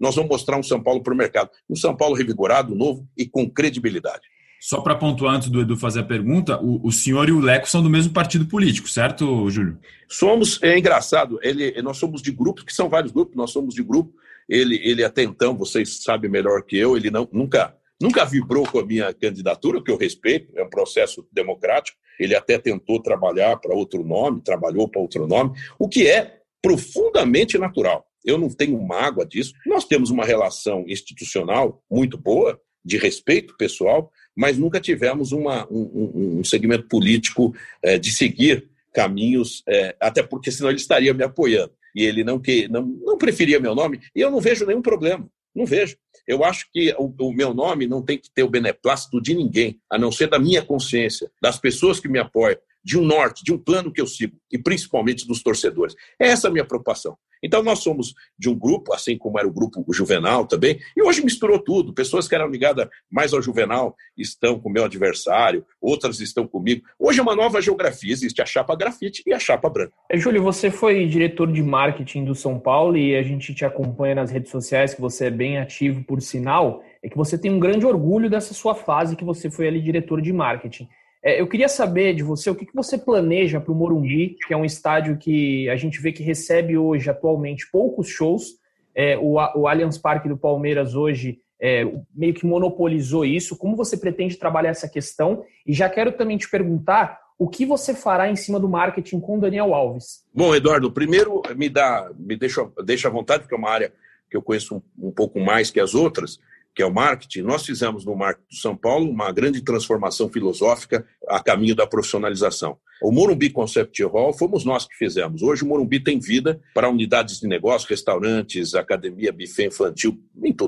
[0.00, 1.50] nós vamos mostrar um São Paulo para o mercado.
[1.68, 4.22] Um São Paulo revigorado, novo e com credibilidade.
[4.62, 7.68] Só para pontuar antes do Edu fazer a pergunta, o, o, senhor e o Leco
[7.68, 9.76] são do mesmo partido político, certo, Júlio?
[10.08, 13.82] Somos, é engraçado, ele, nós somos de grupos, que são vários grupos, nós somos de
[13.82, 14.14] grupo.
[14.48, 18.78] Ele, ele até então, vocês sabem melhor que eu, ele não, nunca, nunca vibrou com
[18.78, 21.98] a minha candidatura, que eu respeito, é um processo democrático.
[22.16, 27.58] Ele até tentou trabalhar para outro nome, trabalhou para outro nome, o que é profundamente
[27.58, 28.06] natural.
[28.24, 29.54] Eu não tenho mágoa disso.
[29.66, 36.38] Nós temos uma relação institucional muito boa, de respeito pessoal, mas nunca tivemos uma, um,
[36.38, 41.72] um, segmento político é, de seguir caminhos, é, até porque senão ele estaria me apoiando.
[41.94, 45.28] E ele não, que, não, não preferia meu nome, e eu não vejo nenhum problema.
[45.54, 45.96] Não vejo.
[46.26, 49.78] Eu acho que o, o, meu nome não tem que ter o beneplácito de ninguém,
[49.90, 53.52] a não ser da minha consciência, das pessoas que me apoiam, de um norte, de
[53.52, 55.94] um plano que eu sigo, e principalmente dos torcedores.
[56.18, 57.16] Essa é a minha preocupação.
[57.42, 61.24] Então, nós somos de um grupo, assim como era o grupo Juvenal também, e hoje
[61.24, 61.92] misturou tudo.
[61.92, 66.84] Pessoas que eram ligadas mais ao Juvenal estão com o meu adversário, outras estão comigo.
[66.98, 69.92] Hoje é uma nova geografia, existe a chapa grafite e a chapa branca.
[70.08, 74.14] É, Júlio, você foi diretor de marketing do São Paulo e a gente te acompanha
[74.14, 77.58] nas redes sociais, que você é bem ativo por sinal, é que você tem um
[77.58, 80.88] grande orgulho dessa sua fase que você foi ali diretor de marketing.
[81.24, 84.52] É, eu queria saber de você o que, que você planeja para o Morumbi, que
[84.52, 88.60] é um estádio que a gente vê que recebe hoje, atualmente, poucos shows.
[88.94, 93.56] É, o, o Allianz Parque do Palmeiras hoje é, meio que monopolizou isso.
[93.56, 95.44] Como você pretende trabalhar essa questão?
[95.64, 99.38] E já quero também te perguntar o que você fará em cima do marketing com
[99.38, 100.24] Daniel Alves.
[100.34, 103.92] Bom, Eduardo, primeiro me dá, me deixa, deixa à vontade, porque é uma área
[104.28, 106.40] que eu conheço um, um pouco mais que as outras.
[106.74, 111.06] Que é o marketing, nós fizemos no marketing do São Paulo uma grande transformação filosófica
[111.28, 112.78] a caminho da profissionalização.
[113.02, 115.42] O Morumbi Concept Hall fomos nós que fizemos.
[115.42, 120.18] Hoje o Morumbi tem vida para unidades de negócio, restaurantes, academia, buffet infantil,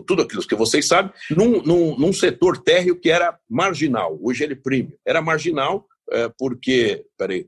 [0.06, 4.18] tudo aquilo que vocês sabem, num, num, num setor térreo que era marginal.
[4.20, 4.92] Hoje ele é premium.
[5.06, 7.46] Era marginal é, porque, peraí,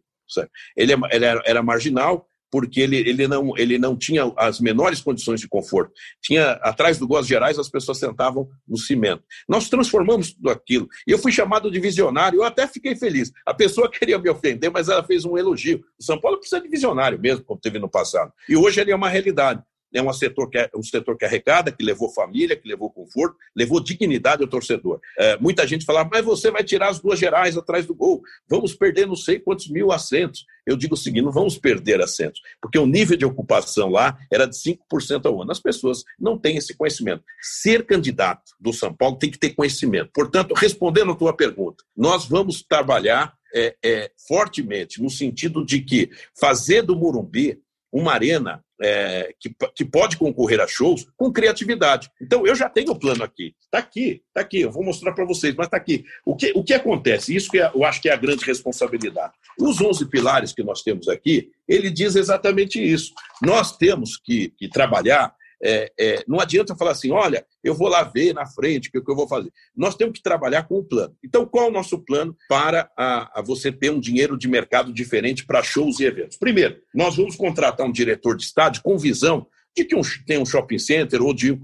[0.76, 5.00] ele, é, ele era, era marginal porque ele, ele, não, ele não tinha as menores
[5.00, 5.92] condições de conforto.
[6.22, 9.22] Tinha atrás do Goas Gerais as pessoas sentavam no cimento.
[9.48, 10.88] Nós transformamos tudo aquilo.
[11.06, 13.32] Eu fui chamado de visionário, eu até fiquei feliz.
[13.44, 15.84] A pessoa queria me ofender, mas ela fez um elogio.
[15.98, 18.32] O São Paulo precisa de visionário mesmo, como teve no passado.
[18.48, 19.62] E hoje ele é uma realidade
[19.94, 23.36] é um setor que, é, um setor que arrecada, que levou família, que levou conforto,
[23.54, 25.00] levou dignidade ao torcedor.
[25.18, 28.74] É, muita gente fala, mas você vai tirar as duas gerais atrás do gol, vamos
[28.74, 30.44] perder não sei quantos mil assentos.
[30.66, 34.46] Eu digo o seguinte, não vamos perder assentos, porque o nível de ocupação lá era
[34.46, 35.52] de 5% ao ano.
[35.52, 37.22] As pessoas não têm esse conhecimento.
[37.40, 40.10] Ser candidato do São Paulo tem que ter conhecimento.
[40.12, 46.10] Portanto, respondendo a tua pergunta, nós vamos trabalhar é, é, fortemente no sentido de que
[46.38, 52.10] fazer do Morumbi uma arena é, que, que pode concorrer a shows com criatividade.
[52.20, 53.54] Então, eu já tenho o plano aqui.
[53.62, 54.60] Está aqui, está aqui.
[54.60, 56.04] Eu vou mostrar para vocês, mas está aqui.
[56.24, 57.34] O que, o que acontece?
[57.34, 59.32] Isso que é, eu acho que é a grande responsabilidade.
[59.58, 63.12] Os 11 pilares que nós temos aqui, ele diz exatamente isso.
[63.42, 68.02] Nós temos que, que trabalhar é, é, não adianta falar assim, olha, eu vou lá
[68.02, 69.52] ver na frente o que, que, eu vou fazer.
[69.74, 71.16] Nós temos que trabalhar com o plano.
[71.24, 74.92] Então, qual é o nosso plano para a, a você ter um dinheiro de mercado
[74.92, 76.36] diferente para shows e eventos?
[76.36, 80.46] Primeiro, nós vamos contratar um diretor de estádio com visão de que um, tem um
[80.46, 81.60] shopping center ou de, uh,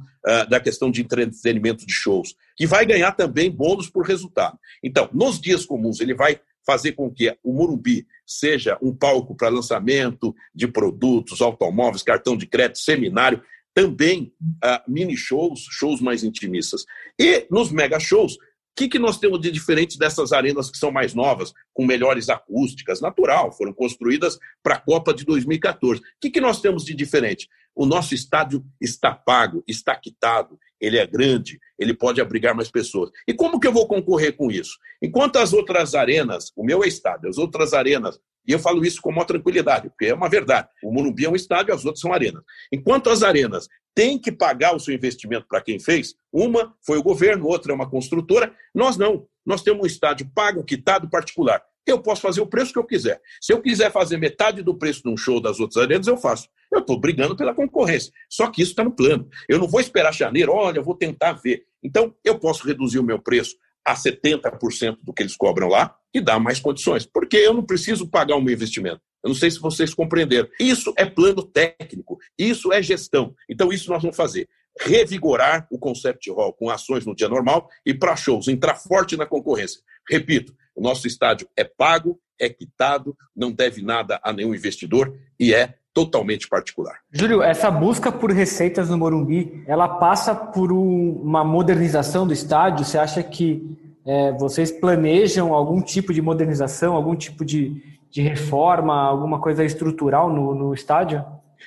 [0.49, 4.59] da questão de entretenimento de shows, que vai ganhar também bônus por resultado.
[4.83, 9.49] Então, nos dias comuns, ele vai fazer com que o Morumbi seja um palco para
[9.49, 13.43] lançamento de produtos, automóveis, cartão de crédito, seminário
[13.75, 14.33] também
[14.65, 16.85] uh, mini shows, shows mais intimistas.
[17.19, 20.91] E nos mega shows, o que, que nós temos de diferente dessas arenas que são
[20.91, 23.03] mais novas, com melhores acústicas?
[23.03, 26.01] Natural, foram construídas para a Copa de 2014.
[26.01, 27.49] O que, que nós temos de diferente?
[27.75, 33.11] O nosso estádio está pago, está quitado, ele é grande, ele pode abrigar mais pessoas.
[33.27, 34.79] E como que eu vou concorrer com isso?
[35.03, 39.01] Enquanto as outras arenas, o meu é estádio, as outras arenas e eu falo isso
[39.01, 40.69] com maior tranquilidade, porque é uma verdade.
[40.83, 42.43] O Morumbi é um estádio, as outras são arenas.
[42.73, 47.03] Enquanto as arenas têm que pagar o seu investimento para quem fez, uma foi o
[47.03, 49.27] governo, outra é uma construtora, nós não.
[49.45, 51.63] Nós temos um estádio pago, quitado, particular.
[51.87, 53.21] Eu posso fazer o preço que eu quiser.
[53.41, 56.49] Se eu quiser fazer metade do preço de um show das outras arenas, eu faço.
[56.73, 58.13] Eu estou brigando pela concorrência.
[58.31, 59.29] Só que isso está no plano.
[59.49, 61.65] Eu não vou esperar janeiro, olha, eu vou tentar ver.
[61.83, 66.21] Então, eu posso reduzir o meu preço a 70% do que eles cobram lá e
[66.21, 67.07] dar mais condições.
[67.07, 69.01] Porque eu não preciso pagar o meu investimento.
[69.23, 70.49] Eu não sei se vocês compreenderam.
[70.59, 73.35] Isso é plano técnico, isso é gestão.
[73.49, 74.49] Então, isso nós vamos fazer.
[74.81, 79.27] Revigorar o Concept Hall com ações no dia normal e para shows, entrar forte na
[79.27, 79.81] concorrência.
[80.09, 85.55] Repito, o nosso estádio é pago, é quitado, não deve nada a nenhum investidor e
[85.55, 86.99] é totalmente particular.
[87.13, 92.85] Júlio, essa busca por receitas no Morumbi, ela passa por um, uma modernização do estádio?
[92.85, 98.95] Você acha que é, vocês planejam algum tipo de modernização, algum tipo de, de reforma,
[98.95, 101.25] alguma coisa estrutural no, no estádio?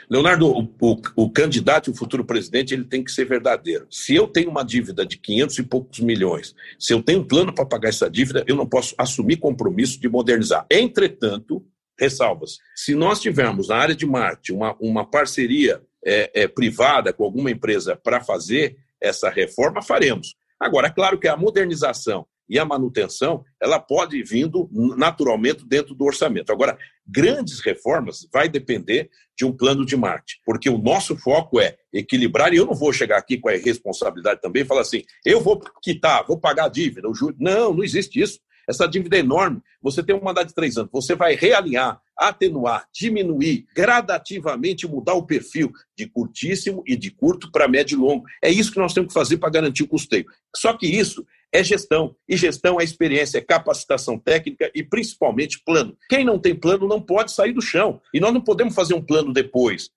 [0.10, 3.88] Leonardo, o, o, o, candidato e o futuro presidente ele tem que ser verdadeiro.
[3.90, 7.54] Se eu tenho uma dívida de 500 e poucos milhões, se eu tenho um plano
[7.54, 10.66] para pagar essa dívida, eu não posso assumir compromisso de modernizar.
[10.70, 11.64] Entretanto,
[11.99, 12.58] ressalvas.
[12.75, 17.49] Se nós tivermos na área de marketing uma, uma parceria é, é, privada com alguma
[17.49, 20.36] empresa para fazer essa reforma, faremos.
[20.60, 26.05] Agora, é claro que a modernização e a manutenção, ela pode vindo naturalmente dentro do
[26.05, 26.51] orçamento.
[26.51, 31.75] Agora, grandes reformas vai depender de um plano de marketing, porque o nosso foco é
[31.91, 35.41] equilibrar, e eu não vou chegar aqui com a responsabilidade também e falar assim, eu
[35.41, 37.36] vou quitar, vou pagar a dívida, o juro.
[37.39, 38.39] Não, não existe isso.
[38.67, 39.62] Essa dívida é enorme.
[39.82, 40.91] Você tem um mandato de três anos.
[40.91, 47.67] Você vai realinhar, atenuar, diminuir, gradativamente mudar o perfil de curtíssimo e de curto para
[47.67, 48.25] médio e longo.
[48.43, 50.25] É isso que nós temos que fazer para garantir o custeio.
[50.56, 51.25] Só que isso
[51.56, 52.15] é gestão.
[52.28, 55.96] E gestão é experiência, é capacitação técnica e principalmente plano.
[56.10, 58.02] Quem não tem plano não pode sair do chão.
[58.13, 59.89] E nós não podemos fazer um plano depois.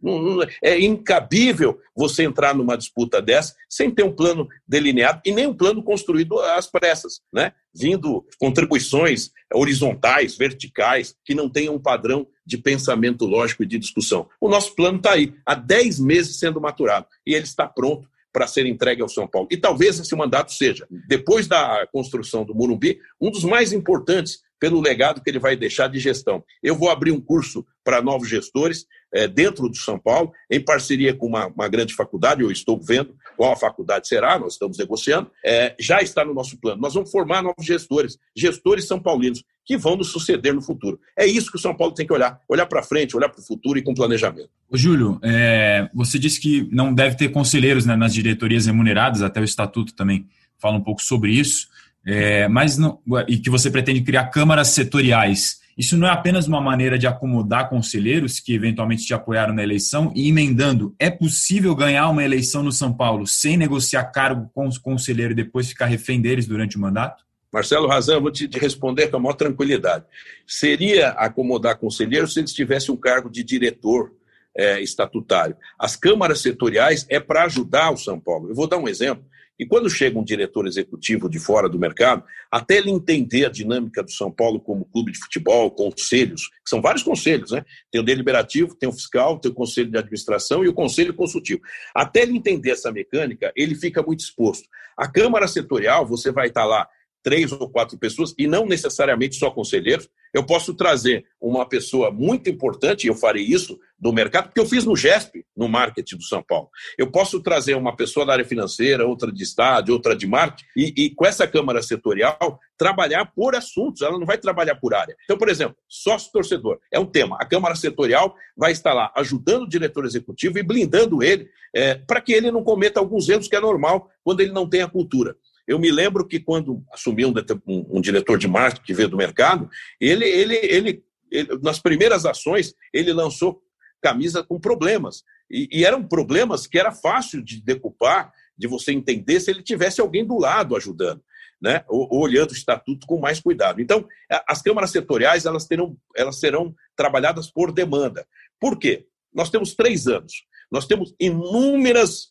[0.62, 5.54] é incabível você entrar numa disputa dessa sem ter um plano delineado e nem um
[5.54, 7.52] plano construído às pressas, né?
[7.74, 14.28] Vindo contribuições horizontais, verticais, que não tenham um padrão de pensamento lógico e de discussão.
[14.40, 18.46] O nosso plano está aí, há 10 meses sendo maturado, e ele está pronto para
[18.46, 19.48] ser entregue ao São Paulo.
[19.50, 24.80] E talvez esse mandato seja, depois da construção do Morumbi, um dos mais importantes pelo
[24.80, 26.42] legado que ele vai deixar de gestão.
[26.62, 31.14] Eu vou abrir um curso para novos gestores é, dentro do São Paulo, em parceria
[31.14, 35.30] com uma, uma, grande faculdade, eu estou vendo qual a faculdade será, nós estamos negociando,
[35.44, 36.80] é, já está no nosso plano.
[36.80, 40.98] Nós vamos formar novos gestores, gestores são paulinos, que vão nos suceder no futuro.
[41.16, 43.46] É isso que o São Paulo tem que olhar, olhar para frente, olhar para o
[43.46, 44.50] futuro e com planejamento.
[44.70, 49.40] Ô, Júlio, é, você disse que não deve ter conselheiros né, nas diretorias remuneradas, até
[49.40, 50.26] o estatuto também
[50.58, 51.68] fala um pouco sobre isso,
[52.10, 55.58] é, mas não, e que você pretende criar câmaras setoriais.
[55.76, 60.10] Isso não é apenas uma maneira de acomodar conselheiros que eventualmente te apoiaram na eleição
[60.16, 60.94] e emendando.
[60.98, 65.44] É possível ganhar uma eleição no São Paulo sem negociar cargo com os conselheiros e
[65.44, 67.22] depois ficar refém deles durante o mandato?
[67.52, 70.06] Marcelo Razão, eu vou te responder com a maior tranquilidade.
[70.46, 74.12] Seria acomodar conselheiros se eles tivessem um cargo de diretor
[74.56, 75.56] é, estatutário.
[75.78, 78.48] As câmaras setoriais é para ajudar o São Paulo.
[78.48, 79.24] Eu vou dar um exemplo.
[79.58, 84.02] E quando chega um diretor executivo de fora do mercado, até ele entender a dinâmica
[84.02, 87.64] do São Paulo como clube de futebol, conselhos, que são vários conselhos, né?
[87.90, 91.60] Tem o deliberativo, tem o fiscal, tem o conselho de administração e o conselho consultivo.
[91.94, 94.68] Até ele entender essa mecânica, ele fica muito exposto.
[94.96, 96.88] A Câmara Setorial, você vai estar lá
[97.22, 100.08] três ou quatro pessoas, e não necessariamente só conselheiros.
[100.32, 104.66] Eu posso trazer uma pessoa muito importante, e eu farei isso do mercado, porque eu
[104.66, 106.68] fiz no GESP, no marketing do São Paulo.
[106.96, 110.92] Eu posso trazer uma pessoa da área financeira, outra de estádio, outra de marketing, e,
[110.96, 115.16] e com essa Câmara Setorial, trabalhar por assuntos, ela não vai trabalhar por área.
[115.24, 117.36] Então, por exemplo, sócio-torcedor é um tema.
[117.40, 122.20] A Câmara Setorial vai estar lá ajudando o diretor executivo e blindando ele é, para
[122.20, 125.36] que ele não cometa alguns erros que é normal quando ele não tem a cultura.
[125.68, 127.34] Eu me lembro que quando assumi um,
[127.66, 129.68] um, um diretor de marketing que veio do mercado,
[130.00, 133.62] ele, ele, ele, ele, nas primeiras ações, ele lançou
[134.00, 135.22] camisa com problemas.
[135.50, 140.00] E, e, eram problemas que era fácil de decupar, de você entender se ele tivesse
[140.00, 141.22] alguém do lado ajudando,
[141.60, 141.84] né?
[141.88, 143.80] olhando o estatuto com mais cuidado.
[143.80, 144.08] Então,
[144.48, 148.26] as câmaras setoriais elas, terão, elas serão trabalhadas por demanda.
[148.58, 149.06] Por quê?
[149.34, 150.32] Nós temos três anos.
[150.70, 152.30] Nós temos inúmeras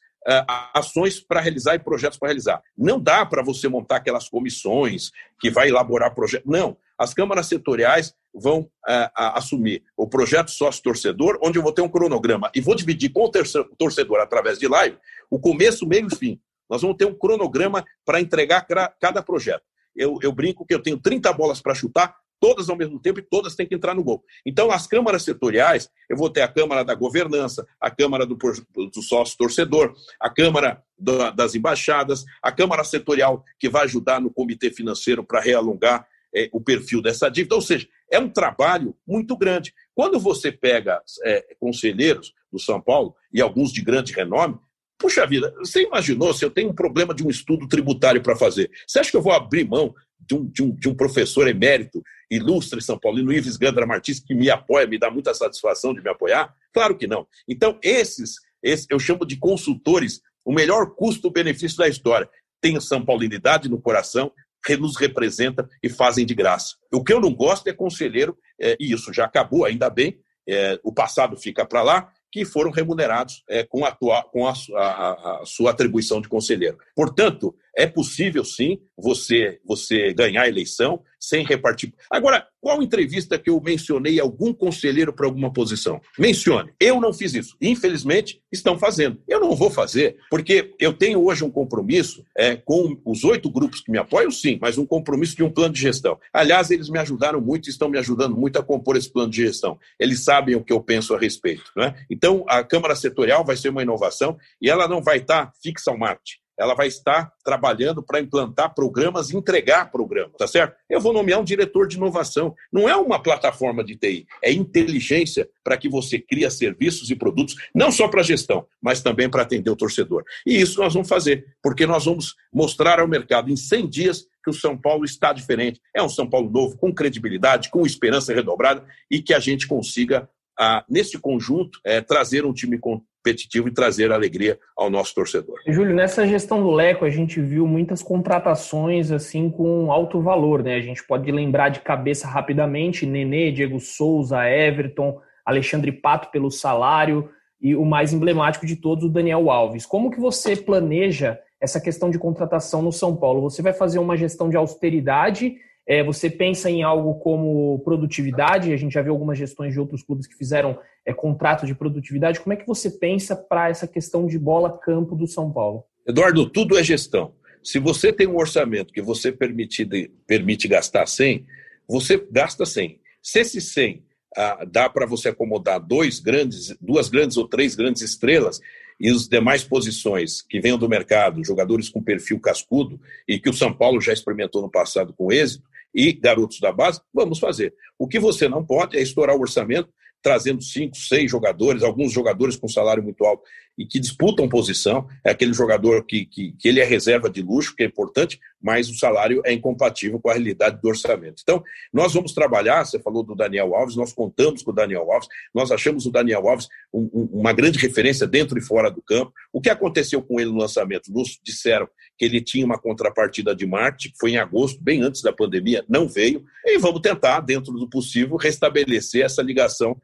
[0.73, 2.61] ações para realizar e projetos para realizar.
[2.77, 6.49] Não dá para você montar aquelas comissões que vai elaborar projetos.
[6.49, 6.77] Não.
[6.97, 12.51] As câmaras setoriais vão uh, assumir o projeto sócio-torcedor, onde eu vou ter um cronograma
[12.53, 13.31] e vou dividir com o
[13.77, 14.97] torcedor através de live
[15.29, 16.41] o começo, meio e fim.
[16.69, 18.65] Nós vamos ter um cronograma para entregar
[18.99, 19.63] cada projeto.
[19.95, 23.23] Eu, eu, brinco que eu tenho 30 bolas para chutar, todas ao mesmo tempo e
[23.23, 24.23] todas têm que entrar no gol.
[24.45, 29.01] Então, as câmaras setoriais, eu vou ter a Câmara da Governança, a Câmara do, do
[29.01, 34.71] Sócio Torcedor, a Câmara da, das Embaixadas, a Câmara Setorial, que vai ajudar no Comitê
[34.71, 37.55] Financeiro para realongar é, o perfil dessa dívida.
[37.55, 39.73] Ou seja, é um trabalho muito grande.
[39.93, 44.57] Quando você pega é, conselheiros do São Paulo e alguns de grande renome,
[44.97, 48.71] Puxa vida, você imaginou se eu tenho um problema de um estudo tributário para fazer?
[48.85, 52.01] Você acha que eu vou abrir mão de um, de um, de um professor emérito,
[52.29, 56.09] ilustre São Paulino, Ives Gandra Martins, que me apoia, me dá muita satisfação de me
[56.09, 56.53] apoiar?
[56.73, 57.27] Claro que não.
[57.47, 62.27] Então, esses, esses eu chamo de consultores, o melhor custo-benefício da história.
[62.59, 64.31] Tem São Paulinidade no coração,
[64.75, 66.75] nos representa e fazem de graça.
[66.91, 70.79] O que eu não gosto é conselheiro, é, e isso já acabou, ainda bem, é,
[70.83, 75.45] o passado fica para lá, que foram remunerados é, com, a, com a, a, a,
[75.45, 76.77] sua atribuição de conselheiro.
[76.95, 81.93] Portanto, é possível sim você, você ganhar a eleição sem repartir.
[82.09, 86.01] Agora, qual entrevista que eu mencionei algum conselheiro para alguma posição?
[86.17, 86.71] Mencione.
[86.79, 87.55] Eu não fiz isso.
[87.61, 89.21] Infelizmente, estão fazendo.
[89.27, 93.81] Eu não vou fazer, porque eu tenho hoje um compromisso é, com os oito grupos
[93.81, 96.19] que me apoiam, sim, mas um compromisso de um plano de gestão.
[96.33, 99.43] Aliás, eles me ajudaram muito e estão me ajudando muito a compor esse plano de
[99.43, 99.77] gestão.
[99.99, 101.71] Eles sabem o que eu penso a respeito.
[101.75, 101.93] Né?
[102.09, 105.97] Então, a Câmara Setorial vai ser uma inovação e ela não vai estar fixa ao
[105.97, 110.75] Marte ela vai estar trabalhando para implantar programas entregar programas, tá certo?
[110.89, 112.55] Eu vou nomear um diretor de inovação.
[112.71, 117.55] Não é uma plataforma de TI, é inteligência para que você crie serviços e produtos,
[117.73, 120.23] não só para gestão, mas também para atender o torcedor.
[120.45, 124.49] E isso nós vamos fazer, porque nós vamos mostrar ao mercado em 100 dias que
[124.49, 125.81] o São Paulo está diferente.
[125.93, 130.29] É um São Paulo novo, com credibilidade, com esperança redobrada e que a gente consiga,
[130.59, 135.57] ah, nesse conjunto, é, trazer um time competitivo e trazer alegria ao nosso torcedor.
[135.67, 140.75] Júlio, nessa gestão do Leco, a gente viu muitas contratações assim com alto valor, né?
[140.75, 147.29] A gente pode lembrar de cabeça rapidamente Nenê, Diego Souza, Everton, Alexandre Pato pelo salário
[147.61, 149.85] e o mais emblemático de todos, o Daniel Alves.
[149.85, 153.41] Como que você planeja essa questão de contratação no São Paulo?
[153.41, 155.55] Você vai fazer uma gestão de austeridade
[155.87, 158.73] é, você pensa em algo como produtividade?
[158.73, 162.41] A gente já viu algumas gestões de outros clubes que fizeram é, contrato de produtividade.
[162.41, 165.85] Como é que você pensa para essa questão de bola-campo do São Paulo?
[166.05, 167.31] Eduardo, tudo é gestão.
[167.63, 169.85] Se você tem um orçamento que você permite,
[170.25, 171.45] permite gastar 100,
[171.87, 172.99] você gasta 100.
[173.21, 174.03] Se esse 100
[174.35, 178.59] ah, dá para você acomodar dois grandes, duas grandes ou três grandes estrelas
[178.99, 183.53] e as demais posições que venham do mercado, jogadores com perfil cascudo e que o
[183.53, 185.63] São Paulo já experimentou no passado com êxito,
[185.93, 187.73] e garotos da base, vamos fazer.
[187.97, 189.89] O que você não pode é estourar o orçamento
[190.21, 193.43] trazendo cinco, seis jogadores, alguns jogadores com salário muito alto
[193.77, 195.07] e que disputam posição.
[195.23, 198.89] É aquele jogador que, que, que, ele é reserva de luxo, que é importante, mas
[198.89, 201.41] o salário é incompatível com a realidade do orçamento.
[201.43, 201.63] Então,
[201.93, 205.71] nós vamos trabalhar, você falou do Daniel Alves, nós contamos com o Daniel Alves, nós
[205.71, 209.31] achamos o Daniel Alves um, um, uma grande referência dentro e fora do campo.
[209.53, 211.11] O que aconteceu com ele no lançamento?
[211.11, 215.21] Nos disseram que ele tinha uma contrapartida de marketing, que foi em agosto, bem antes
[215.21, 219.95] da pandemia, não veio, e vamos tentar, dentro do possível, restabelecer essa ligação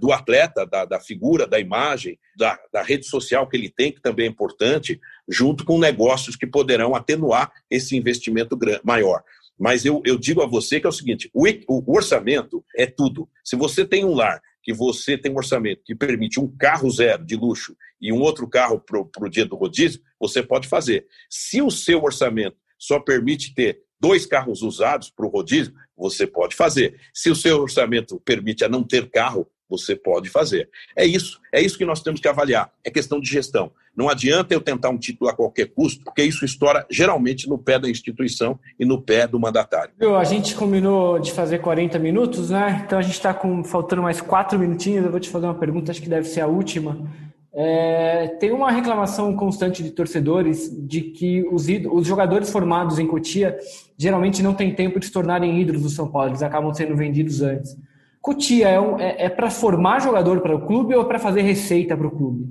[0.00, 4.00] do atleta, da, da, figura, da imagem, da, da, rede social que ele tem, que
[4.00, 9.22] também é importante, junto com negócios que poderão atenuar esse investimento maior.
[9.58, 13.28] Mas eu, eu digo a você que é o seguinte: o, o orçamento é tudo.
[13.44, 17.24] Se você tem um lar que você tem um orçamento que permite um carro zero
[17.24, 21.06] de luxo e um outro carro para o dia do rodízio, você pode fazer.
[21.30, 26.54] Se o seu orçamento só permite ter dois carros usados para o rodízio, você pode
[26.54, 27.00] fazer.
[27.12, 30.68] Se o seu orçamento permite a não ter carro, você pode fazer.
[30.96, 32.70] É isso, é isso que nós temos que avaliar.
[32.84, 33.70] É questão de gestão.
[33.96, 37.78] Não adianta eu tentar um título a qualquer custo, porque isso estoura geralmente no pé
[37.78, 39.92] da instituição e no pé do mandatário.
[40.16, 42.82] A gente combinou de fazer 40 minutos, né?
[42.86, 45.04] Então a gente está faltando mais quatro minutinhos.
[45.04, 47.08] Eu vou te fazer uma pergunta, acho que deve ser a última.
[47.52, 53.58] É, tem uma reclamação constante de torcedores de que os, os, jogadores formados em Cotia
[53.96, 57.42] geralmente não têm tempo de se tornarem ídolos do São Paulo, eles acabam sendo vendidos
[57.42, 57.76] antes.
[58.20, 61.42] Cotia é, um, é, é para formar jogador para o clube ou é para fazer
[61.42, 62.46] receita para o clube?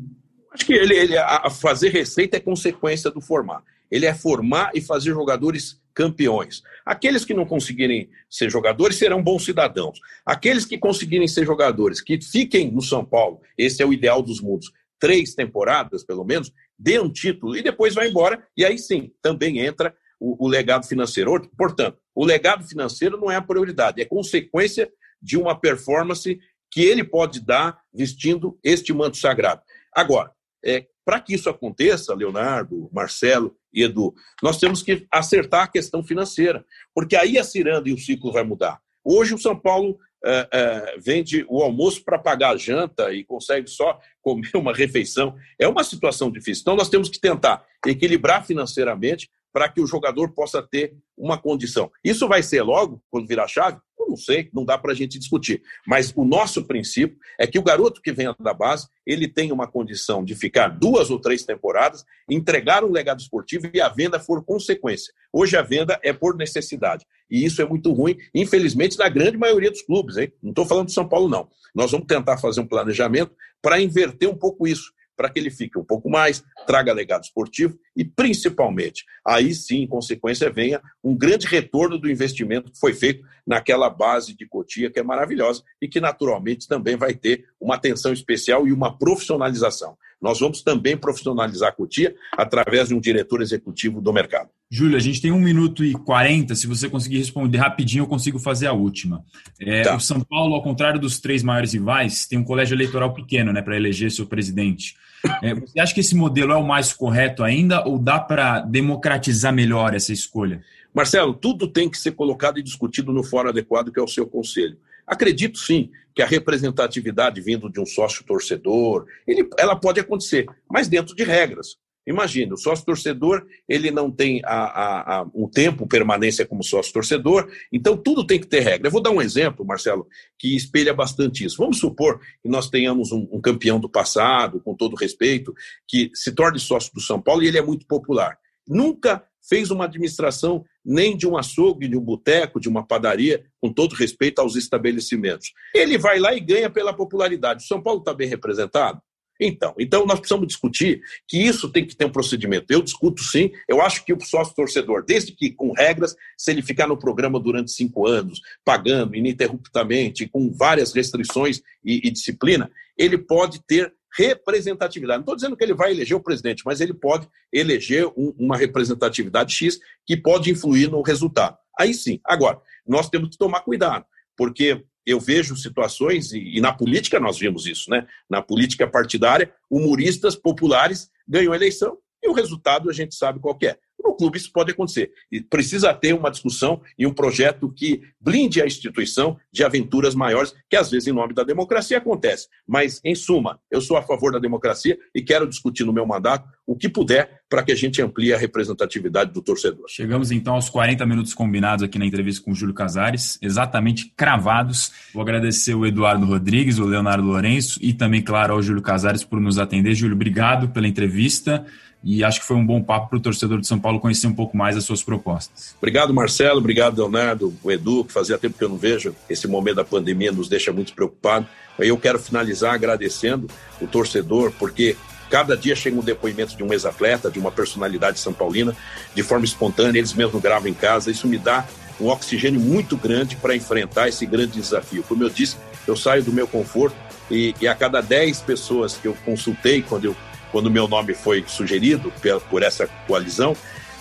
[0.51, 3.63] Acho que ele, ele, a fazer receita é consequência do formar.
[3.91, 6.61] Ele é formar e fazer jogadores campeões.
[6.86, 9.99] Aqueles que não conseguirem ser jogadores serão bons cidadãos.
[10.26, 14.41] Aqueles que conseguirem ser jogadores, que fiquem no São Paulo, esse é o ideal dos
[14.41, 18.43] mundos, três temporadas pelo menos, dê um título e depois vai embora.
[18.55, 21.49] E aí sim, também entra o, o legado financeiro.
[21.57, 24.91] Portanto, o legado financeiro não é a prioridade, é consequência
[25.28, 26.39] de uma performance
[26.71, 29.61] que ele pode dar vestindo este manto sagrado.
[29.93, 30.32] Agora,
[30.63, 36.01] é, para que isso aconteça, Leonardo, Marcelo e Edu, nós temos que acertar a questão
[36.01, 36.65] financeira,
[36.95, 38.80] porque aí a ciranda e o ciclo vai mudar.
[39.03, 43.69] Hoje o São Paulo é, é, vende o almoço para pagar a janta e consegue
[43.69, 45.36] só comer uma refeição.
[45.59, 46.61] É uma situação difícil.
[46.61, 51.91] Então nós temos que tentar equilibrar financeiramente para que o jogador possa ter uma condição.
[52.03, 53.80] Isso vai ser logo, quando virar chave?
[54.08, 55.62] Não sei, não dá para a gente discutir.
[55.86, 59.68] Mas o nosso princípio é que o garoto que vem da base, ele tem uma
[59.68, 64.43] condição de ficar duas ou três temporadas, entregar um legado esportivo e a venda for
[64.43, 65.14] consequência.
[65.32, 67.05] Hoje a venda é por necessidade.
[67.30, 70.18] E isso é muito ruim, infelizmente, na grande maioria dos clubes.
[70.18, 70.32] Hein?
[70.41, 71.49] Não estou falando de São Paulo, não.
[71.76, 75.78] Nós vamos tentar fazer um planejamento para inverter um pouco isso para que ele fique
[75.78, 81.47] um pouco mais, traga legado esportivo e, principalmente, aí sim, em consequência, venha um grande
[81.47, 85.99] retorno do investimento que foi feito naquela base de Cotia, que é maravilhosa e que,
[85.99, 89.97] naturalmente, também vai ter uma atenção especial e uma profissionalização.
[90.22, 94.49] Nós vamos também profissionalizar a Cotia através de um diretor executivo do mercado.
[94.70, 96.55] Júlio, a gente tem um minuto e quarenta.
[96.55, 99.24] Se você conseguir responder rapidinho, eu consigo fazer a última.
[99.59, 99.95] É, tá.
[99.95, 103.61] O São Paulo, ao contrário dos três maiores rivais, tem um colégio eleitoral pequeno né,
[103.61, 104.95] para eleger seu presidente.
[105.41, 109.53] É, você acha que esse modelo é o mais correto ainda ou dá para democratizar
[109.53, 110.61] melhor essa escolha?
[110.93, 114.26] Marcelo, tudo tem que ser colocado e discutido no fórum adequado, que é o seu
[114.26, 114.78] conselho.
[115.08, 120.88] Acredito sim que a representatividade vindo de um sócio torcedor, ele, ela pode acontecer, mas
[120.88, 121.78] dentro de regras.
[122.08, 126.93] Imagina, o sócio torcedor ele não tem a, a, a, um tempo permanência como sócio
[126.93, 128.88] torcedor, então tudo tem que ter regra.
[128.88, 130.08] Eu vou dar um exemplo, Marcelo,
[130.39, 131.58] que espelha bastante isso.
[131.58, 135.53] Vamos supor que nós tenhamos um, um campeão do passado, com todo respeito,
[135.86, 138.39] que se torne sócio do São Paulo e ele é muito popular.
[138.66, 143.72] Nunca fez uma administração nem de um açougue, de um boteco, de uma padaria, com
[143.72, 145.54] todo respeito aos estabelecimentos.
[145.74, 147.64] Ele vai lá e ganha pela popularidade.
[147.64, 149.02] O São Paulo está bem representado?
[149.39, 152.72] Então, então nós precisamos discutir que isso tem que ter um procedimento.
[152.72, 156.62] Eu discuto sim, eu acho que o sócio torcedor, desde que com regras, se ele
[156.62, 163.18] ficar no programa durante cinco anos, pagando ininterruptamente, com várias restrições e, e disciplina, ele
[163.18, 165.18] pode ter representatividade.
[165.18, 168.57] Não estou dizendo que ele vai eleger o presidente, mas ele pode eleger um, uma
[168.57, 171.57] representatividade X que pode influir no resultado.
[171.80, 172.20] Aí sim.
[172.26, 174.05] Agora, nós temos que tomar cuidado,
[174.36, 178.05] porque eu vejo situações, e, e, na política nós vimos isso, né?
[178.30, 183.57] Na política partidária, humoristas populares ganham a eleição e o resultado a gente sabe qual
[183.63, 183.78] é.
[184.08, 185.12] No clube isso pode acontecer.
[185.32, 190.53] E precisa ter uma discussão e um projeto que blinde a instituição de aventuras maiores,
[190.70, 192.47] que às vezes, em nome da democracia, acontece.
[192.66, 196.47] Mas, em suma, eu sou a favor da democracia e quero discutir no meu mandato
[196.66, 199.86] o que puder para que a gente amplie a representatividade do torcedor.
[199.89, 204.91] Chegamos então aos 40 minutos combinados aqui na entrevista com o Júlio Casares, exatamente cravados.
[205.14, 209.39] Vou agradecer o Eduardo Rodrigues, o Leonardo Lourenço e também, claro, ao Júlio Casares por
[209.39, 209.95] nos atender.
[209.95, 211.66] Júlio, obrigado pela entrevista
[212.04, 214.34] e acho que foi um bom papo para o torcedor de São Paulo conhecer um
[214.34, 215.76] pouco mais as suas propostas.
[215.78, 216.60] Obrigado, Marcelo.
[216.60, 219.16] Obrigado, Leonardo, o Edu, que fazia tempo que eu não vejo.
[219.30, 221.48] Esse momento da pandemia nos deixa muito preocupados.
[221.80, 223.48] Eu quero finalizar agradecendo
[223.82, 224.95] o torcedor, porque
[225.30, 228.76] Cada dia chega um depoimento de um ex-atleta, de uma personalidade são paulina,
[229.14, 231.12] de forma espontânea, eles mesmos gravam em casa.
[231.12, 231.66] Isso me dá
[232.00, 235.04] um oxigênio muito grande para enfrentar esse grande desafio.
[235.04, 236.95] Como eu disse, eu saio do meu conforto
[237.30, 240.16] e, e a cada 10 pessoas que eu consultei quando eu
[240.52, 242.12] quando meu nome foi sugerido
[242.50, 243.56] por essa coalizão,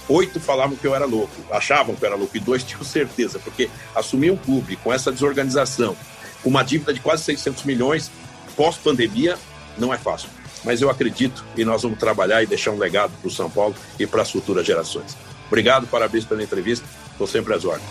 [0.08, 3.38] oito falavam que eu era louco, achavam que eu era louco, e dois tinham certeza,
[3.38, 5.96] porque assumir um clube com essa desorganização,
[6.42, 8.10] com uma dívida de quase 600 milhões,
[8.56, 9.36] pós-pandemia,
[9.76, 10.28] não é fácil.
[10.64, 13.74] Mas eu acredito e nós vamos trabalhar e deixar um legado para o São Paulo
[13.98, 15.16] e para as futuras gerações.
[15.46, 17.88] Obrigado, parabéns pela entrevista, estou sempre às ordens.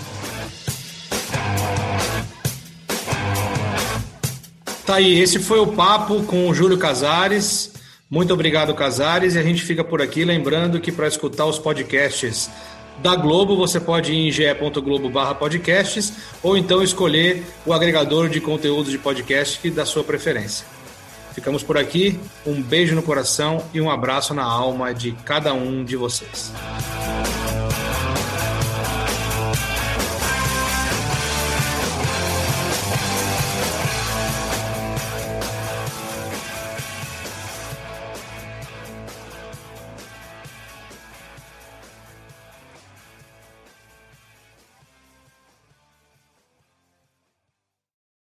[4.86, 7.72] Tá aí, esse foi o papo com o Júlio Casares.
[8.10, 12.49] Muito obrigado, Casares, e a gente fica por aqui lembrando que para escutar os podcasts
[13.01, 18.97] da Globo, você pode ir em ge.globo/podcasts ou então escolher o agregador de conteúdos de
[18.97, 20.66] podcast da sua preferência.
[21.34, 25.84] Ficamos por aqui, um beijo no coração e um abraço na alma de cada um
[25.84, 26.53] de vocês.